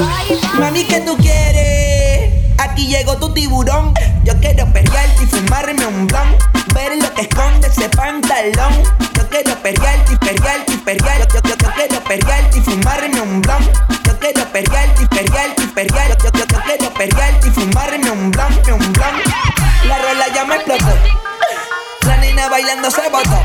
[0.59, 2.31] Mami, ¿qué tú quieres?
[2.59, 3.74] Aquí llegó tu tiburón.
[8.53, 11.27] Yo quiero perrearte y perrearte y perrear.
[11.33, 13.65] Yo, yo, yo, quiero perrearte y fumarme un blon.
[14.05, 16.19] Yo quiero perrearte y perrearte y perrear.
[16.19, 19.15] Yo, yo, yo, quiero perrearte y fumarme un blon, un blon.
[19.89, 20.93] La rola ya me explotó.
[22.07, 23.41] La nena bailando se botó.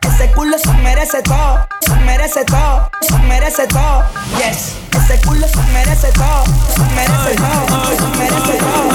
[0.00, 4.02] Ese culo se merece todo, se merece todo, se merece todo.
[4.38, 6.44] Yes, ese culo se merece todo,
[6.74, 8.88] se merece todo, se merece todo.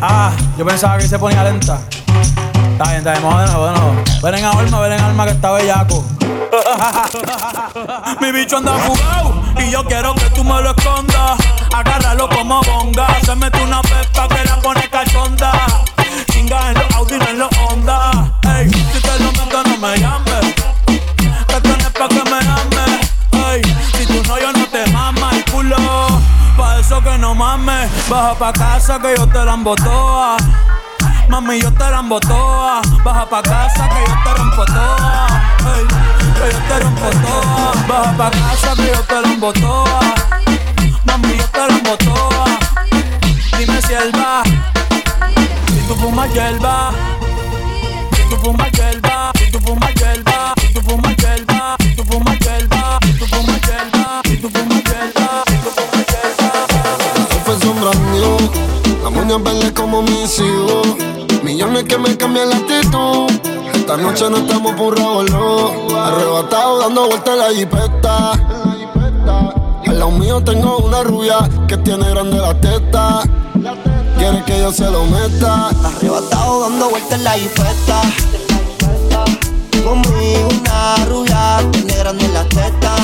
[0.00, 1.80] Ah, yo pensaba que se ponía lenta.
[2.74, 3.94] Está bien, está bien, de nuevo.
[4.20, 6.04] Ven en alma, ven en alma que está bellaco.
[8.20, 11.38] Mi bicho anda jugado y yo quiero que tú me lo escondas.
[11.72, 13.06] Agárralo como bonga.
[13.24, 15.52] Se mete una pepa que la pone cachonda.
[16.32, 18.32] Chinga en los Audi, en los Honda.
[18.56, 20.54] Ey, si te lo meto, no me llames.
[21.46, 23.12] Que tienes pa' que me ames.
[23.52, 23.62] Ey,
[23.96, 25.76] si tú no, yo no te mama el culo.
[26.56, 27.88] Pa' eso que no mames.
[28.08, 30.36] Baja pa' casa que yo te la embotoa.
[31.28, 32.82] Mami, yo te la toa.
[33.04, 35.26] Baja pa' casa que yo te rompo toa.
[35.74, 35.86] Ey,
[36.34, 37.72] que yo te rompo toa.
[37.88, 40.00] Baja pa' casa que yo te la toa.
[41.04, 42.44] Mami, yo te la toa.
[43.58, 44.42] Dime si él va.
[45.66, 46.92] Si tú fumas hierba.
[48.12, 49.32] Si tú fumas hierba.
[49.38, 50.54] Si tú fumas hierba.
[50.60, 51.76] Si tú fumas hierba.
[51.80, 52.98] Si tú fumas hierba.
[53.00, 54.20] Si tú fumas hierba.
[54.24, 55.42] Si tú fumas hierba.
[55.44, 56.54] Si tú fumas hierba.
[57.44, 58.38] fue sombrando,
[59.02, 60.83] la moña verde como mis hijos.
[61.74, 63.26] Millones que me cambian la actitud.
[63.74, 65.98] Esta noche no estamos por no.
[65.98, 68.32] Arrebatado dando vueltas en la jipeta.
[69.84, 73.22] Al lado mío tengo una rubia que tiene grande la teta.
[74.16, 75.70] Quiere que yo se lo meta.
[75.84, 78.02] Arrebatado dando vueltas en la jipeta.
[79.84, 82.94] Conmigo una rubia tiene grande la teta.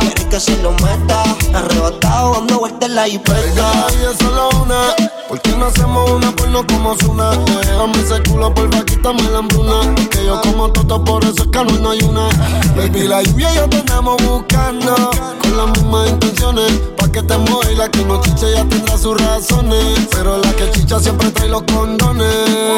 [0.00, 1.22] Quiere que se lo meta.
[1.54, 3.86] Arrebatado dando vueltas en la jipeta.
[3.92, 4.94] Y solo una.
[5.28, 7.30] ¿Por qué no hacemos una porno como Zuna?
[7.30, 9.94] Déjame ese culo, porfa, quítame la hambruna.
[10.10, 12.28] Que yo como toto, por eso es que no hay una.
[12.76, 14.94] Baby, la lluvia y yo te andamos buscando.
[15.40, 16.72] Con las mismas intenciones.
[16.96, 20.08] Pa' que te mueva la que no chicha ya tendrá sus razones.
[20.10, 22.28] Pero la que chicha siempre trae los condones.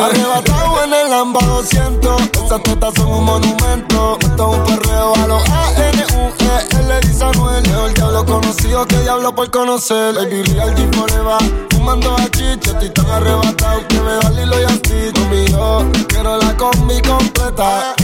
[0.03, 2.23] Arrebatado en el Lamba 200.
[2.45, 4.19] Esas tetas son un monumento.
[4.21, 5.97] Esto es un perreo a los A-N-U-E.
[5.97, 6.76] Él le dice
[7.23, 7.64] a Noel.
[7.67, 10.14] el diablo conocido que diablo por conocer.
[10.14, 11.67] Baby, real G forever.
[11.71, 15.85] Fumando a chicha, estoy tan arrebatado que me da Lilo y así conmigo.
[16.09, 17.95] Quiero la combi completa.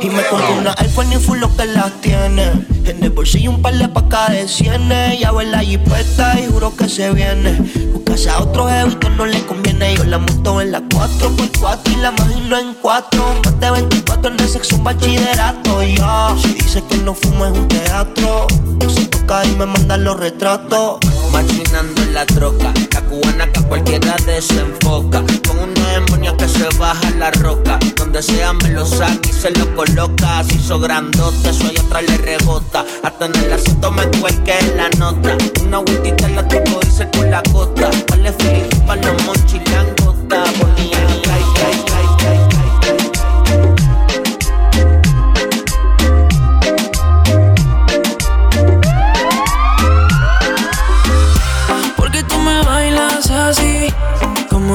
[0.00, 2.52] Y me compré una iPhone y full lo que las tiene.
[2.84, 5.18] En el bolsillo un par de pacas de cienes.
[5.18, 7.58] Ya en la jipeta y juro que se viene.
[7.92, 9.94] Buscase a otro jevito no le conviene.
[9.96, 13.40] Yo la monto en la 4x4 y la imagino en 4.
[13.44, 15.82] Más de 24 en el sexo un bachillerato.
[15.82, 18.46] Ya, si dice que no fumo es un teatro.
[18.88, 20.98] Se toca y me manda los retratos.
[21.32, 22.72] Machinando en la troca.
[22.92, 25.24] La cubana que cualquiera desenfoca.
[25.46, 27.78] Con una demonia que se baja la roca.
[27.96, 30.38] Donde sea me lo saca y se lo coloca.
[30.38, 32.84] Así hizo grandote, soy otra le rebota.
[33.02, 35.36] Hasta en el asiento me que en la nota.
[35.62, 37.90] Una vueltita en la toco dice con la gota.
[38.10, 40.44] Vale feliz para los monchis langota.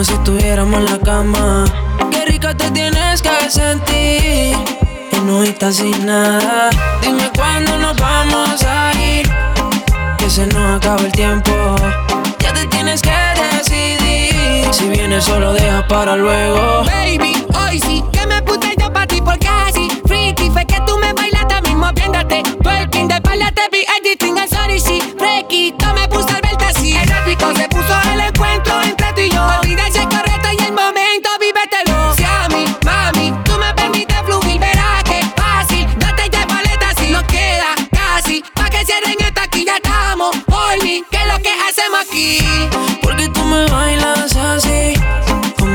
[0.01, 1.65] Como si estuviéramos en la cama.
[2.09, 4.55] Qué rica te tienes que sentir
[5.25, 6.71] no estás sin nada.
[7.01, 9.29] Dime cuándo nos vamos a ir.
[10.17, 11.51] Que se nos acaba el tiempo.
[12.39, 13.11] Ya te tienes que
[13.53, 14.73] decidir.
[14.73, 16.83] Si vienes solo deja para luego.
[16.85, 19.87] Baby, hoy sí que me puse yo para ti por casi.
[20.07, 22.41] Freaky fue que tú me bailaste mismo viéndote.
[22.63, 24.99] Twerking de espalda te vi editing sorry sí.
[25.19, 25.73] Freaky,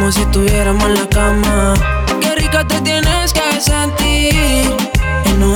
[0.07, 1.75] como si estuviéramos en la cama.
[2.21, 4.77] Qué rica te tienes que sentir.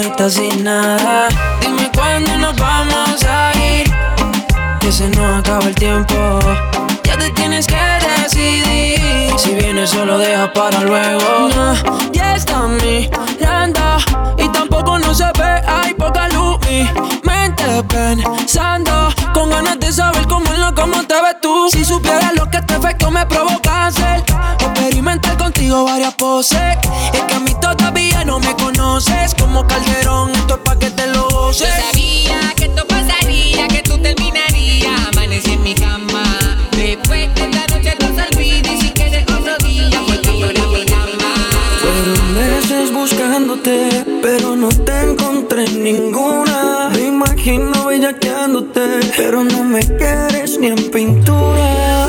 [0.00, 1.28] Estás sin nada.
[1.60, 3.88] Dime cuándo nos vamos a ir.
[4.80, 6.40] Que se nos acaba el tiempo.
[7.04, 7.76] Ya te tienes que
[8.22, 9.38] decidir.
[9.38, 11.48] Si vienes solo deja para luego.
[11.54, 13.80] No, ya está mirando.
[14.36, 16.58] Y tampoco no se ve, hay poca luz.
[16.68, 16.90] Mi
[17.22, 19.19] mente pensando.
[19.40, 21.70] Con ganas de saber cómo es lo como te ves tú.
[21.70, 24.22] Si supieras lo que este efecto me provoca hacer.
[24.60, 26.76] Experimentar contigo varias poses.
[27.14, 29.34] Es que a mí todavía no me conoces.
[29.36, 31.70] Como Calderón, esto es pa' que te lo goces.
[31.74, 35.08] Yo sabía que esto pasaría, que tú terminarías.
[35.08, 36.22] Amanecí en mi cama.
[36.72, 38.72] Después de esta noche no se olvida.
[38.74, 41.32] Y si quieres otro día, porque yo era mi cama.
[41.80, 46.90] Fueron meses buscándote, pero no te encontré ninguna.
[46.92, 52.08] Me imagino bellaqueándote, pero no me quieres ni en pintura.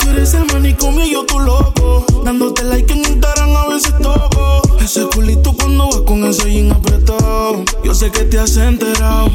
[0.00, 2.04] Tú eres el manicomio y yo tu loco.
[2.22, 4.62] Dándote like en Instagram a veces toco.
[4.78, 7.64] Ese culito cuando va con ese jean apretado.
[7.82, 9.30] Yo sé que te has enterado.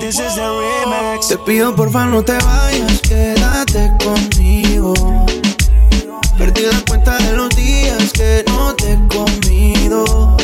[0.00, 1.28] This is the remix.
[1.28, 4.94] Te pido porfa no te vayas, quédate conmigo.
[6.38, 10.36] Perdí la cuenta de los días que no te he comido.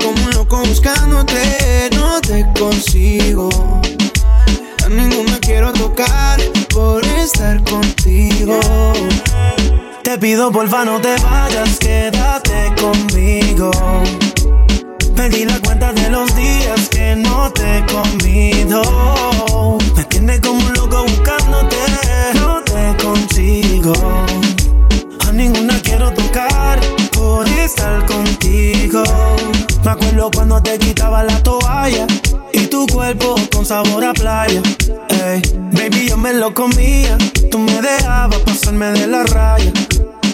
[0.00, 3.48] Como un loco buscándote, no te consigo.
[4.84, 6.40] A ninguna quiero tocar
[6.72, 8.58] por estar contigo.
[10.02, 13.70] Te pido porfa no te vayas, quédate conmigo.
[15.14, 19.78] Perdí la cuenta de los días que no te he comido.
[19.94, 21.76] Me tienes como un loco buscándote,
[22.34, 24.39] no te consigo.
[26.14, 26.80] Tocar
[27.12, 29.02] por estar contigo.
[29.84, 32.06] Me acuerdo cuando te quitaba la toalla
[32.52, 34.62] y tu cuerpo con sabor a playa.
[35.08, 35.42] Ey,
[35.72, 37.16] baby, yo me lo comía.
[37.50, 39.72] Tú me dejabas pasarme de la raya.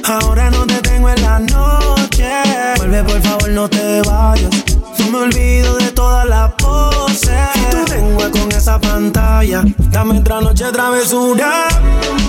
[0.05, 2.29] Ahora no te tengo en la noche.
[2.77, 4.51] Vuelve, por favor, no te vayas.
[4.99, 7.31] No me olvido de todas las poses.
[7.55, 9.62] Y tu lengua con esa pantalla.
[9.91, 11.68] Dame otra noche travesura.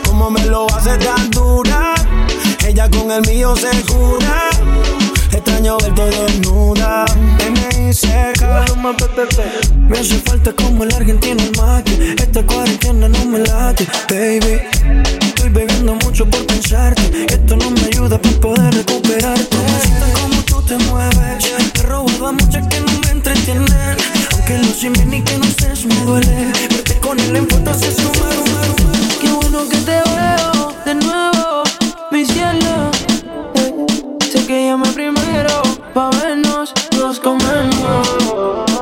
[0.05, 1.96] Como me lo hace tan dura.
[2.67, 4.49] Ella con el mío se cura.
[5.31, 7.05] Extraño verte desnuda.
[7.37, 8.65] Me seca.
[9.87, 12.15] Me hace falta como el argentino el mate.
[12.21, 14.59] Esta cuarentena no me late, baby.
[15.27, 17.25] Estoy bebiendo mucho por pensarte.
[17.33, 19.57] Esto no me ayuda para poder recuperarte.
[20.21, 21.71] Como tú te mueves.
[21.71, 23.97] Te he robado a muchas que no me entretienen.
[24.33, 26.51] Aunque lo sin bien y que no estés me duele.
[26.69, 28.35] Verte con él en fotos es sumar,
[29.21, 31.36] Qué bueno que te veo de nuevo,
[32.25, 32.33] Sé
[34.47, 35.61] que llamé primero
[35.93, 38.76] pa' vernos, nos comemos.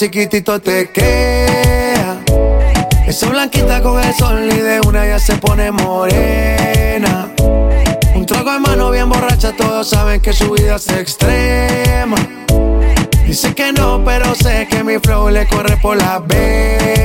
[0.00, 2.22] Chiquitito te queda.
[3.06, 7.30] Esa blanquita con el sol y de una ya se pone morena.
[8.14, 12.16] Un trago en mano bien borracha, todos saben que su vida es extrema.
[13.26, 16.99] Dice que no, pero sé que mi flow le corre por la vena.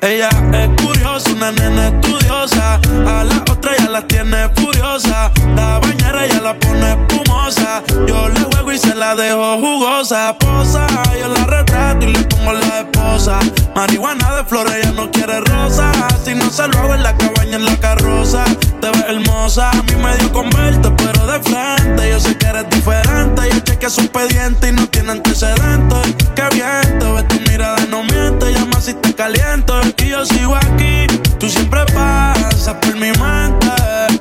[0.00, 2.80] Ella, es curiosa, una nena estudiosa.
[3.06, 3.24] A
[3.62, 5.30] otra ya la tiene furiosa.
[5.54, 7.82] La bañera ya la pone espumosa.
[8.08, 10.36] Yo le juego y se la dejo jugosa.
[10.38, 10.86] Posa,
[11.18, 13.38] yo la retrato y le pongo la esposa.
[13.74, 15.92] Marihuana de flores, ella no quiere rosa.
[16.24, 18.44] Si no se lo hago en la cabaña, en la carroza.
[18.80, 22.10] Te ves hermosa, a mí me dio con pero de frente.
[22.10, 23.42] Yo sé que eres diferente.
[23.52, 26.14] Yo chequeé su expediente y no tiene antecedentes.
[26.34, 28.52] Qué bien, te ves tu mirada, no miente.
[28.52, 31.06] Llama si te caliento y yo sigo aquí.
[31.38, 33.12] Tú siempre pasas por mi
[33.60, 34.20] eh,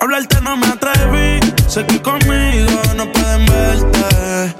[0.00, 4.54] hablarte no me atreví, sé que conmigo no pueden verte.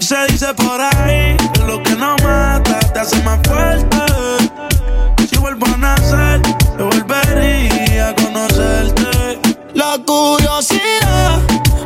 [0.00, 3.96] Y se dice por ahí que lo que no mata te hace más fuerte.
[5.28, 6.40] Si vuelvo a nacer,
[6.78, 9.38] yo volvería a conocerte.
[9.74, 11.40] La curiosidad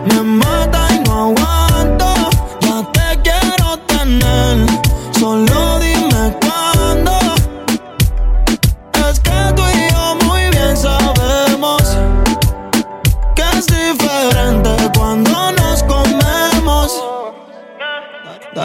[0.09, 0.23] me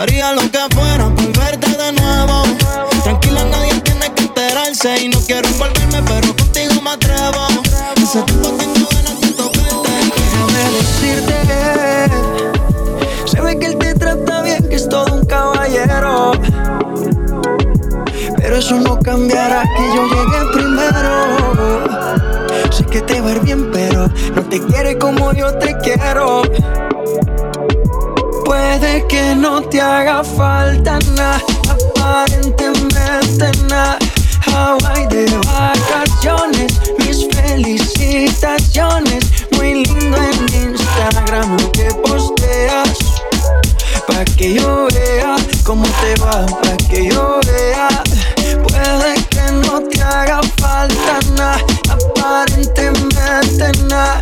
[0.01, 2.41] Daría lo que fuera por verte de nuevo.
[3.03, 5.03] Tranquila, nadie tiene que enterarse.
[5.03, 7.45] Y no quiero envolverme, pero contigo me atrevo.
[7.97, 9.91] Ese tipo tengo ganas de tocarte.
[10.15, 11.35] Déjame decirte
[13.27, 16.31] se ve que él te trata bien, que es todo un caballero.
[18.37, 21.13] Pero eso no cambiará que yo llegue primero.
[22.71, 26.41] Sé que te va a ir bien, pero no te quiere como yo te quiero.
[28.51, 33.97] Puede que no te haga falta nada, aparentemente nada.
[34.45, 39.23] Hawaii de vacaciones, mis felicitaciones.
[39.53, 42.89] Muy lindo en Instagram lo que posteas.
[44.05, 47.87] Pa' que yo vea cómo te va, pa' que yo vea.
[48.67, 51.57] Puede que no te haga falta nada,
[51.89, 54.19] aparentemente nada.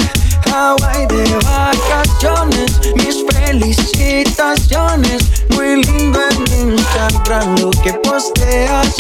[0.52, 5.24] Hawaii de vacaciones, mis felicitaciones.
[5.52, 8.96] Muy lindo en Instagram lo que posteas.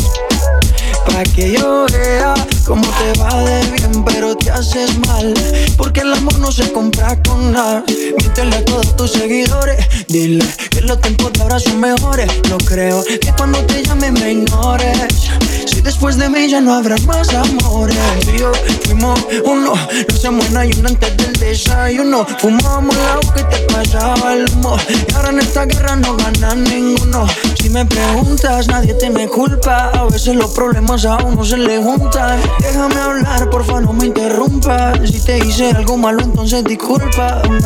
[1.05, 2.33] Pa' que yo vea
[2.65, 5.33] cómo te va de bien, pero te haces mal.
[5.77, 7.83] Porque el amor no se compra con nada.
[7.87, 9.77] Míntele a todos tus seguidores.
[10.07, 12.29] Dile que los tiempos de ahora son mejores.
[12.49, 15.29] No creo que cuando te llame me ignores.
[15.69, 17.97] Si después de mí ya no habrá más amores.
[18.25, 18.51] Tú yo
[18.85, 19.73] fuimos uno.
[20.09, 22.25] No se muera y uno antes del desayuno.
[22.39, 24.75] Fumábamos la y te pasaba el humo.
[24.89, 27.27] Y ahora en esta guerra no gana ninguno.
[27.61, 29.91] Si me preguntas, nadie te me culpa.
[29.93, 32.39] A veces los problemas a uno se le juntan.
[32.59, 34.99] Déjame hablar, porfa, no me interrumpas.
[35.09, 37.59] Si te hice algo malo, entonces discúlpame.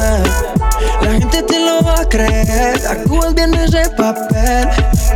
[1.02, 2.82] La gente te lo va a creer.
[2.88, 4.68] Actúas bien ese papel,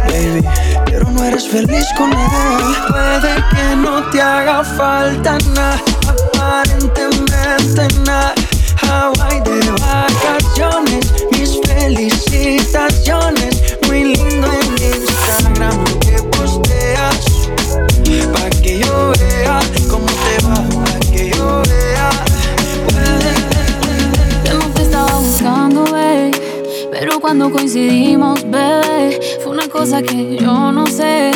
[0.06, 0.48] baby.
[0.86, 2.77] Pero no eres feliz con él.
[2.88, 8.34] Puede que no te haga falta nada, aparentemente nada.
[8.82, 13.62] Hawaii de vacaciones, mis felicitaciones.
[13.88, 17.18] Muy lindo en Instagram lo que posteas.
[18.34, 19.60] Pa' que yo vea
[19.90, 22.10] cómo te va, pa' que yo vea.
[24.46, 25.78] Yo no te buscando.
[27.00, 31.30] Pero cuando coincidimos, bebé, fue una cosa que yo no sé.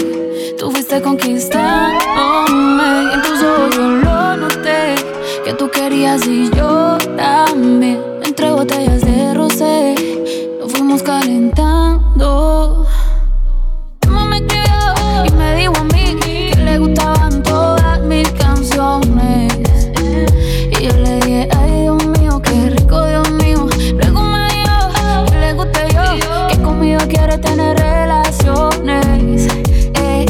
[0.58, 3.16] Tú fuiste conquistándome.
[3.16, 4.96] Ojos yo lo noté.
[5.46, 8.02] Que tú querías y yo también.
[8.24, 9.94] Entre botellas de rosé,
[10.60, 12.81] nos fuimos calentando.
[27.42, 29.48] Tener relaciones.
[29.96, 30.26] Ey,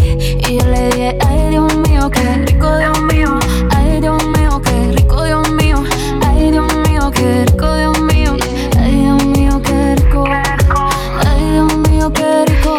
[0.48, 3.40] y yo le dije, ay Dios mío, qué rico Dios mío.
[3.76, 5.84] Ay Dios mío, qué rico Dios mío.
[6.28, 8.36] Ay Dios mío, qué rico Dios mío.
[8.80, 10.24] Ay Dios mío, qué rico.
[11.28, 12.78] Ay Dios mío, qué rico.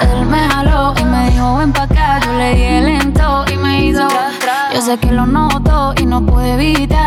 [0.00, 3.84] Él me jaló y me dijo ven pa' acá Yo le dije lento y me
[3.86, 4.08] hizo
[4.74, 7.01] Yo sé que lo noto y no puedo evitar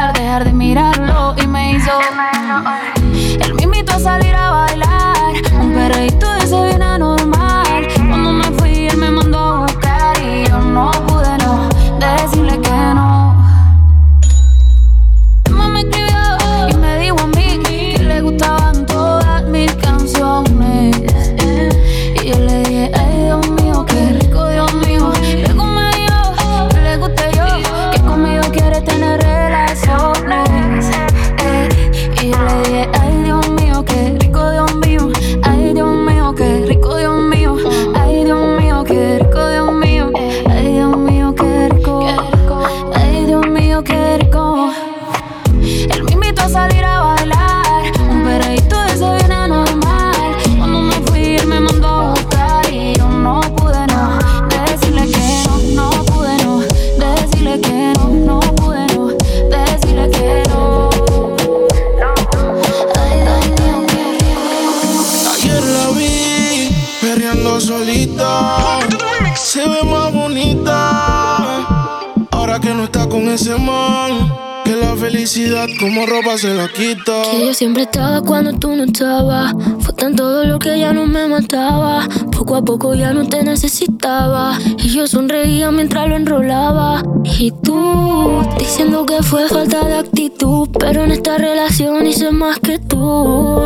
[82.66, 84.58] Poco ya no te necesitaba.
[84.80, 87.04] Y yo sonreía mientras lo enrolaba.
[87.24, 90.68] Y tú, diciendo que fue falta de actitud.
[90.80, 93.64] Pero en esta relación hice más que tú.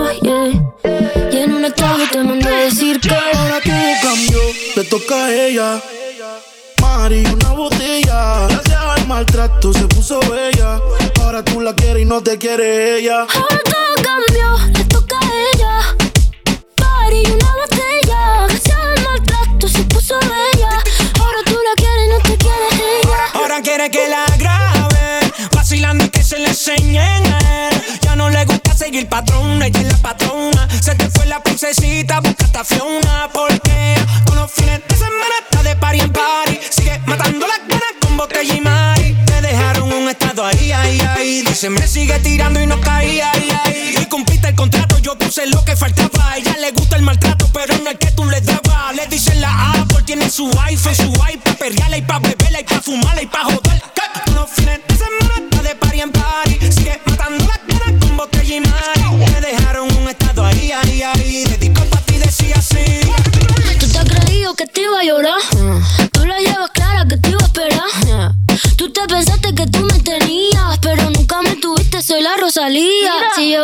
[1.31, 4.39] Y en un estado te mandé decir que ahora todo cambió.
[4.75, 5.81] Le toca a ella.
[6.81, 8.47] Mari, una botella.
[8.49, 10.79] Gracias al maltrato se puso bella.
[11.21, 13.21] Ahora tú la quieres y no te quiere ella.
[13.21, 14.88] Ahora todo cambió,
[28.99, 30.67] seguir patrón, ella es la patrona.
[30.81, 33.29] Se te fue la princesita, busca esta Fiona.
[33.33, 33.48] Porque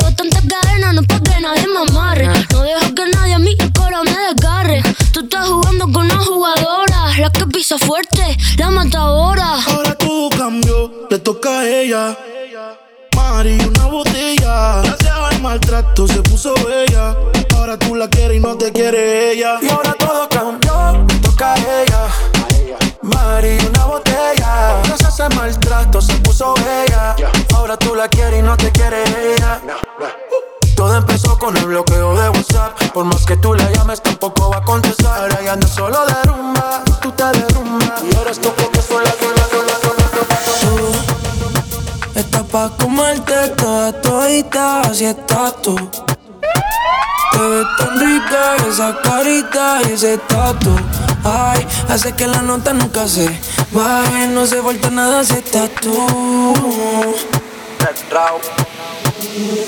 [0.05, 2.27] llevo tantas cadenas, no es pa' que nadie me amarre.
[2.51, 4.83] No dejo que nadie a mí el coro me desgarre.
[5.11, 9.59] Tú estás jugando con una jugadora, la que pisa fuerte, la matadora.
[9.67, 12.17] Ahora todo cambió, le toca a ella.
[13.15, 14.81] Mari, una botella.
[14.83, 17.15] Gracias al maltrato se puso bella.
[17.55, 19.57] Ahora tú la quieres y no te quiere ella.
[19.61, 22.34] Y ahora todo cambió, le toca a ella.
[23.05, 24.81] Mari, una botella.
[24.83, 27.15] Gracias al maltrato se puso bella.
[27.55, 29.61] Ahora tú la quieres y no te quiere ella.
[30.75, 32.73] Todo empezó con el bloqueo de WhatsApp.
[32.93, 35.21] Por más que tú la llames, tampoco va a contestar.
[35.21, 38.01] Ahora ya no solo de rumba, tú te derrumbas.
[38.11, 40.05] Y ahora es tú porque sola, sola, sola, sola,
[40.43, 41.03] sola,
[42.13, 45.75] Tú estás pa' comerte toda todita, así estás tú.
[47.31, 50.75] Te ves tan rica esa carita y ese tatu.
[51.23, 53.27] Ay, hace que la nota nunca se
[53.71, 56.05] baje, no se vuelta nada si estás tú.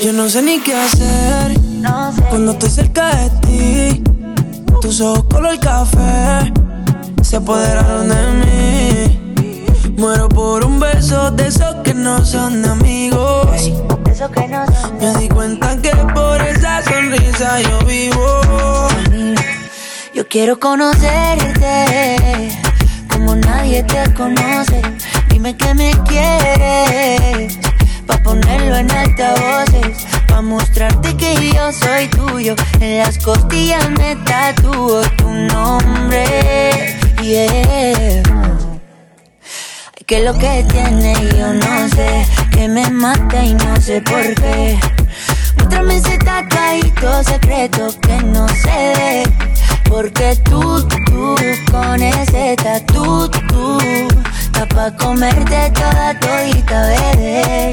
[0.02, 1.60] Yo no sé ni qué hacer
[2.30, 4.04] cuando estoy cerca de ti.
[4.82, 6.54] Tus ojos color café
[7.22, 9.94] se apoderaron de mí.
[9.98, 13.48] Muero por un beso de esos que no son amigos.
[14.18, 18.42] Me di cuenta que por esa sonrisa yo vivo.
[20.12, 22.50] Yo quiero conocerte
[23.12, 24.82] como nadie te conoce.
[25.30, 27.60] Dime que me quieres
[28.08, 32.56] pa ponerlo en altavoces, pa mostrarte que yo soy tuyo.
[32.80, 36.98] En las costillas me tatúo tu nombre.
[37.22, 38.47] Yeah.
[40.08, 44.80] Que lo que tiene yo no sé, que me mata y no sé por qué.
[45.58, 49.24] Muéstrame ese tatuadito secreto que no se ve.
[49.90, 51.36] Porque tú, tú,
[51.70, 53.80] con ese tatu, tú,
[54.46, 57.72] está pa' comerte toda todita, bebé.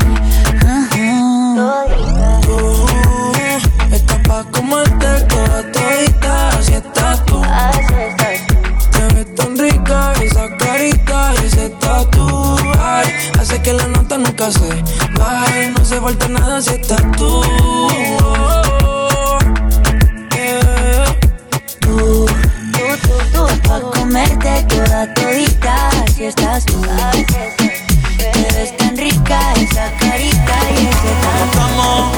[2.43, 2.87] Tú
[3.93, 7.41] estás pa' comerte toda todita, así estás tú.
[8.19, 8.54] Te ves
[10.13, 12.57] esa carita y ese tatu.
[12.79, 13.07] Ay,
[13.39, 14.83] hace que la nota nunca se
[15.19, 17.43] baje, no se vuelta nada si estás tú.
[20.33, 21.05] Yeah.
[21.81, 22.27] Tú,
[23.03, 26.81] tú, tú, pa' comerte toda todita, así estás tú.
[28.19, 31.59] Te ves tan rica esa carita y ese tatu.
[31.59, 32.17] Vamos,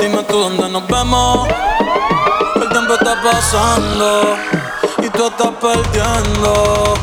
[0.00, 1.48] dime tú dónde nos vemos.
[2.56, 4.57] El tiempo está pasando
[5.38, 6.94] estás perdiendo.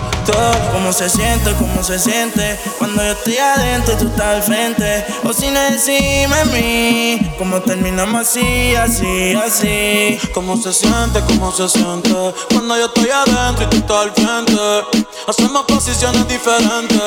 [0.74, 1.54] ¿Cómo se siente?
[1.54, 2.60] ¿Cómo se siente?
[2.78, 5.06] Cuando yo estoy adentro y tú estás al frente.
[5.24, 7.34] O si no encima mí.
[7.38, 10.20] ¿Cómo terminamos así, así, así?
[10.34, 11.22] ¿Cómo se siente?
[11.28, 12.12] ¿Cómo se siente?
[12.52, 15.06] Cuando yo estoy adentro y tú estás al frente.
[15.28, 17.02] Hacemos posiciones diferentes.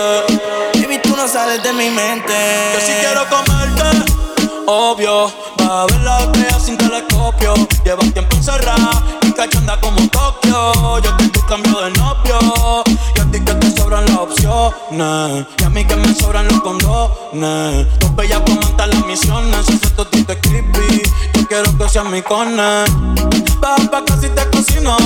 [0.74, 2.32] Baby, tú no sales de mi mente.
[2.74, 4.12] Que si quiero comerte,
[4.66, 5.47] obvio.
[5.68, 7.52] Ver la estrella sin telescopio.
[7.84, 10.98] Llevas tiempo encerrada y cachanda como Tokio.
[11.00, 12.84] Yo tú cambio de novio.
[13.14, 15.46] Y a ti que te sobran las opciones.
[15.58, 17.86] Y a mí que me sobran los condones.
[18.00, 19.68] Dos bellas comentan las misiones.
[19.68, 21.02] Ese totito es creepy.
[21.34, 22.84] Yo quiero que seas mi cone.
[23.68, 24.96] Baja pa' acá si te cocino.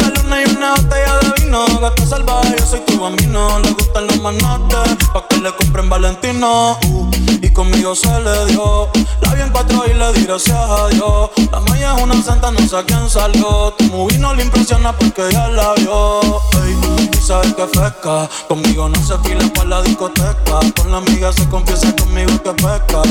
[0.00, 1.64] La luna y una botella de vino.
[1.80, 3.60] gata salvaje, yo soy tu bambino.
[3.60, 6.76] Le gustan los manates, pa' que le compren Valentino.
[6.88, 7.10] Uh,
[7.40, 8.88] y conmigo se le dio.
[9.20, 11.30] La vi en cuatro y le di gracias a Dios.
[11.52, 13.72] La maya es una santa, no sé quién salió.
[13.78, 16.20] Tu movie no le impresiona porque ya la vio.
[16.64, 16.76] Ey,
[17.12, 18.28] y sabes que fresca.
[18.48, 20.58] Conmigo no se fila pa' la discoteca.
[20.76, 23.02] Con la amiga se confiesa conmigo que pesca.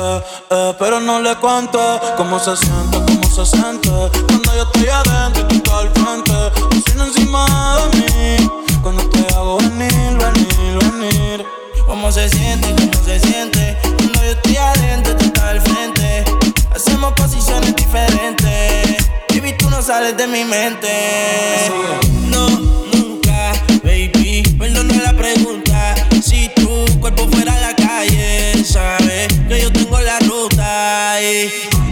[0.00, 3.90] Eh, pero no le cuento cómo se siente, cómo se siente.
[4.28, 6.76] Cuando yo estoy adentro y tú estás al frente.
[6.76, 8.50] Encima encima de mí.
[8.82, 11.46] Cuando te hago venir, venir, venir.
[11.86, 12.68] ¿Cómo se siente?
[12.74, 13.76] ¿Cómo se siente?
[13.96, 16.24] Cuando yo estoy adentro, tú estás al frente.
[16.74, 19.06] Hacemos posiciones diferentes.
[19.30, 20.90] Baby, tú no sales de mi mente.
[22.28, 23.52] No, nunca,
[23.82, 24.42] baby.
[24.58, 25.94] Perdona la pregunta.
[26.22, 29.83] Si tu cuerpo fuera a la calle, sabes que yo tengo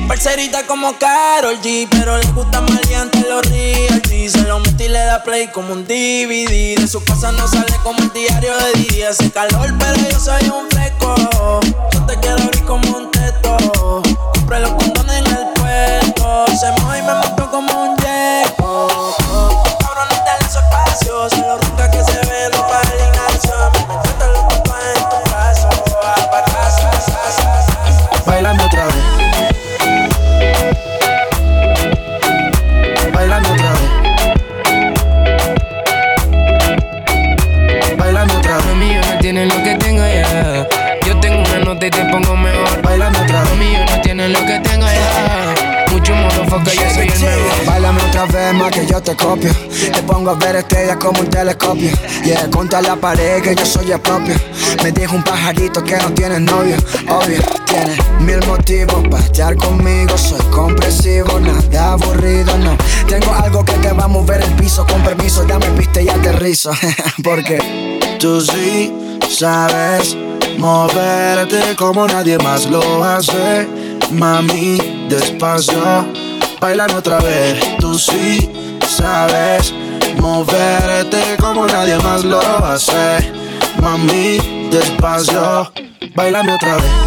[0.08, 4.28] parcerita como Carol G, pero le gusta maleante los real G.
[4.28, 6.76] Se lo mete y le da play como un DVD.
[6.76, 9.10] De su casa no sale como el diario de día.
[9.10, 11.14] Hace calor, pero yo soy un fresco.
[11.92, 14.02] Yo te quiero abrir como un teto.
[14.34, 16.44] Compré los condones en el puerto.
[16.60, 19.14] Se moja y me montó como un yeco.
[19.80, 21.30] Cabrones, dale su espacio.
[21.30, 22.92] Se lo ronca que se ve, no para
[48.70, 49.50] que yo te copio.
[49.92, 51.90] Te pongo a ver estrellas como un telescopio.
[52.24, 54.34] Yeah, contra la pared que yo soy el propio.
[54.82, 56.76] Me dijo un pajarito que no tiene novio.
[57.08, 60.16] Obvio, tiene mil motivos para estar conmigo.
[60.16, 62.76] Soy compresivo, nada aburrido, no.
[63.08, 64.86] Tengo algo que te va a mover el piso.
[64.86, 66.70] Con permiso, dame piste y aterrizo.
[67.22, 68.92] Porque tú sí
[69.28, 70.16] sabes
[70.58, 73.66] moverte como nadie más lo hace.
[74.12, 76.06] Mami, despacio,
[76.60, 77.78] bailame otra vez.
[77.98, 78.50] Sí
[78.86, 79.74] sabes
[80.18, 83.32] moverte como nadie más lo hace.
[83.80, 85.72] Mami, despacio,
[86.14, 87.01] bailame otra vez.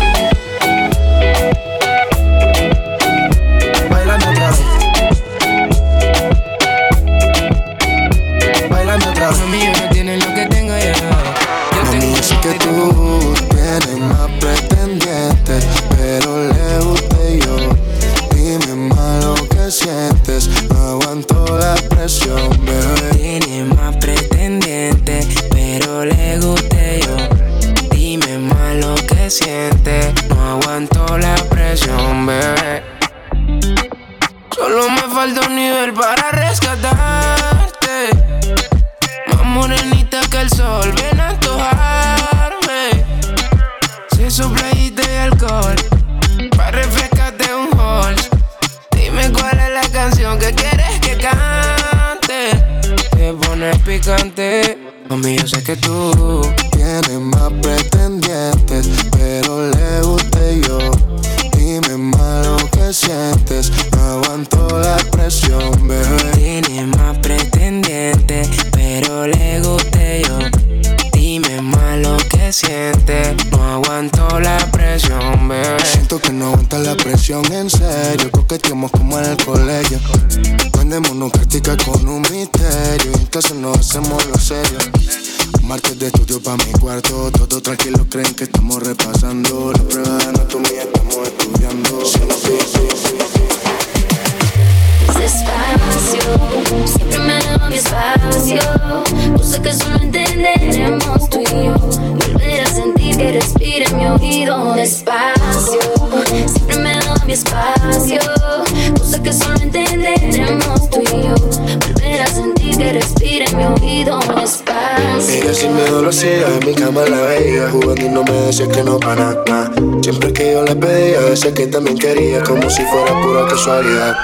[118.67, 119.71] Que no para nada
[120.01, 124.15] Siempre que yo le pedía, decía que también quería Como si fuera pura casualidad.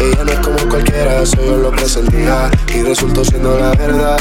[0.00, 4.18] Ella no es como cualquiera, eso yo lo presentía Y resultó siendo la verdad.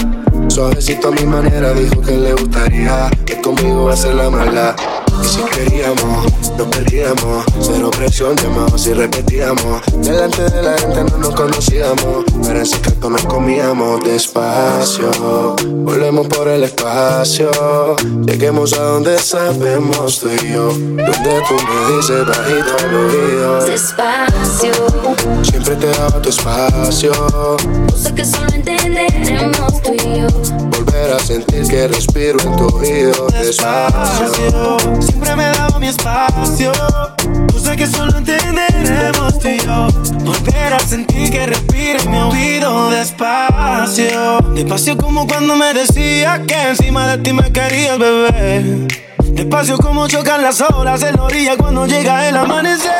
[0.48, 4.76] Suavecito a mi manera, dijo que le gustaría Que conmigo va a ser la mala.
[5.22, 7.45] Y si queríamos, nos perdíamos.
[7.60, 9.82] Cero presión, llamamos y repetíamos.
[9.98, 12.26] Delante de la gente no nos conocíamos.
[12.44, 15.56] Pero en secreto nos comíamos despacio.
[15.65, 17.95] Volvemos por el espacio.
[18.26, 20.68] Lleguemos a donde sabemos tú y yo.
[20.68, 23.65] Donde tú me dices bajito al oído.
[23.65, 24.73] Despacio.
[25.44, 27.11] Siempre te daba tu espacio.
[27.91, 30.27] Cosa que solo entenderemos tú y yo.
[30.77, 33.27] Volver a sentir que respiro en tu oído.
[33.27, 34.77] Despacio.
[34.99, 36.45] Siempre me daba mi espacio.
[37.52, 39.88] Cosa que solo entenderemos tú y yo.
[40.24, 42.92] Volver a sentir que respiro en mi oído.
[42.92, 44.40] Despacio.
[44.54, 48.88] Despacio como cuando me decías que encima de ti me querías beber.
[49.24, 52.92] Despacio como chocan las olas en la orilla cuando llega el amanecer.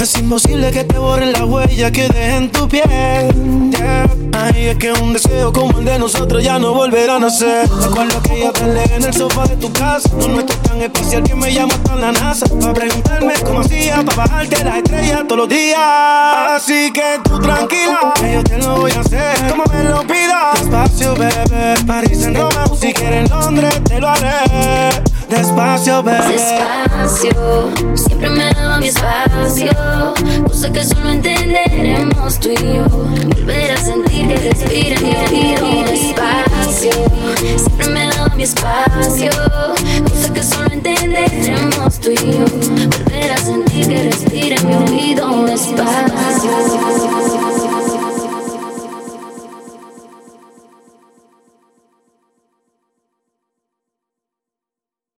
[0.00, 3.70] Es imposible que te borren la huella que deje en tu piel.
[3.70, 4.08] Yeah.
[4.32, 7.68] Ay, es que un deseo como el de nosotros ya no volverá a nacer.
[7.68, 10.08] Recuerdo que yo te leí en el sofá de tu casa.
[10.18, 12.46] No nuestro tan especial que me llama hasta la NASA.
[12.46, 15.78] Para preguntarme cómo hacía, para bajarte las estrellas todos los días.
[15.78, 20.60] Así que tú tranquila, que yo te lo voy a hacer como me lo pidas.
[20.60, 21.74] Despacio, bebé.
[21.86, 25.10] París en Roma, si quieres en Londres, te lo haré.
[25.30, 26.26] Despacio, bebé.
[26.26, 29.70] Despacio, siempre me daba mi espacio.
[30.44, 32.84] Cosa que solo entenderemos tú y yo.
[32.88, 35.84] Volver a sentir que respira mi.
[35.84, 36.90] Despacio,
[37.56, 39.30] siempre me daba mi espacio.
[40.10, 42.44] Cosa que solo entenderemos tú y yo.
[43.04, 45.44] Volver a sentir que respira mi oído.
[45.44, 46.00] Despacio.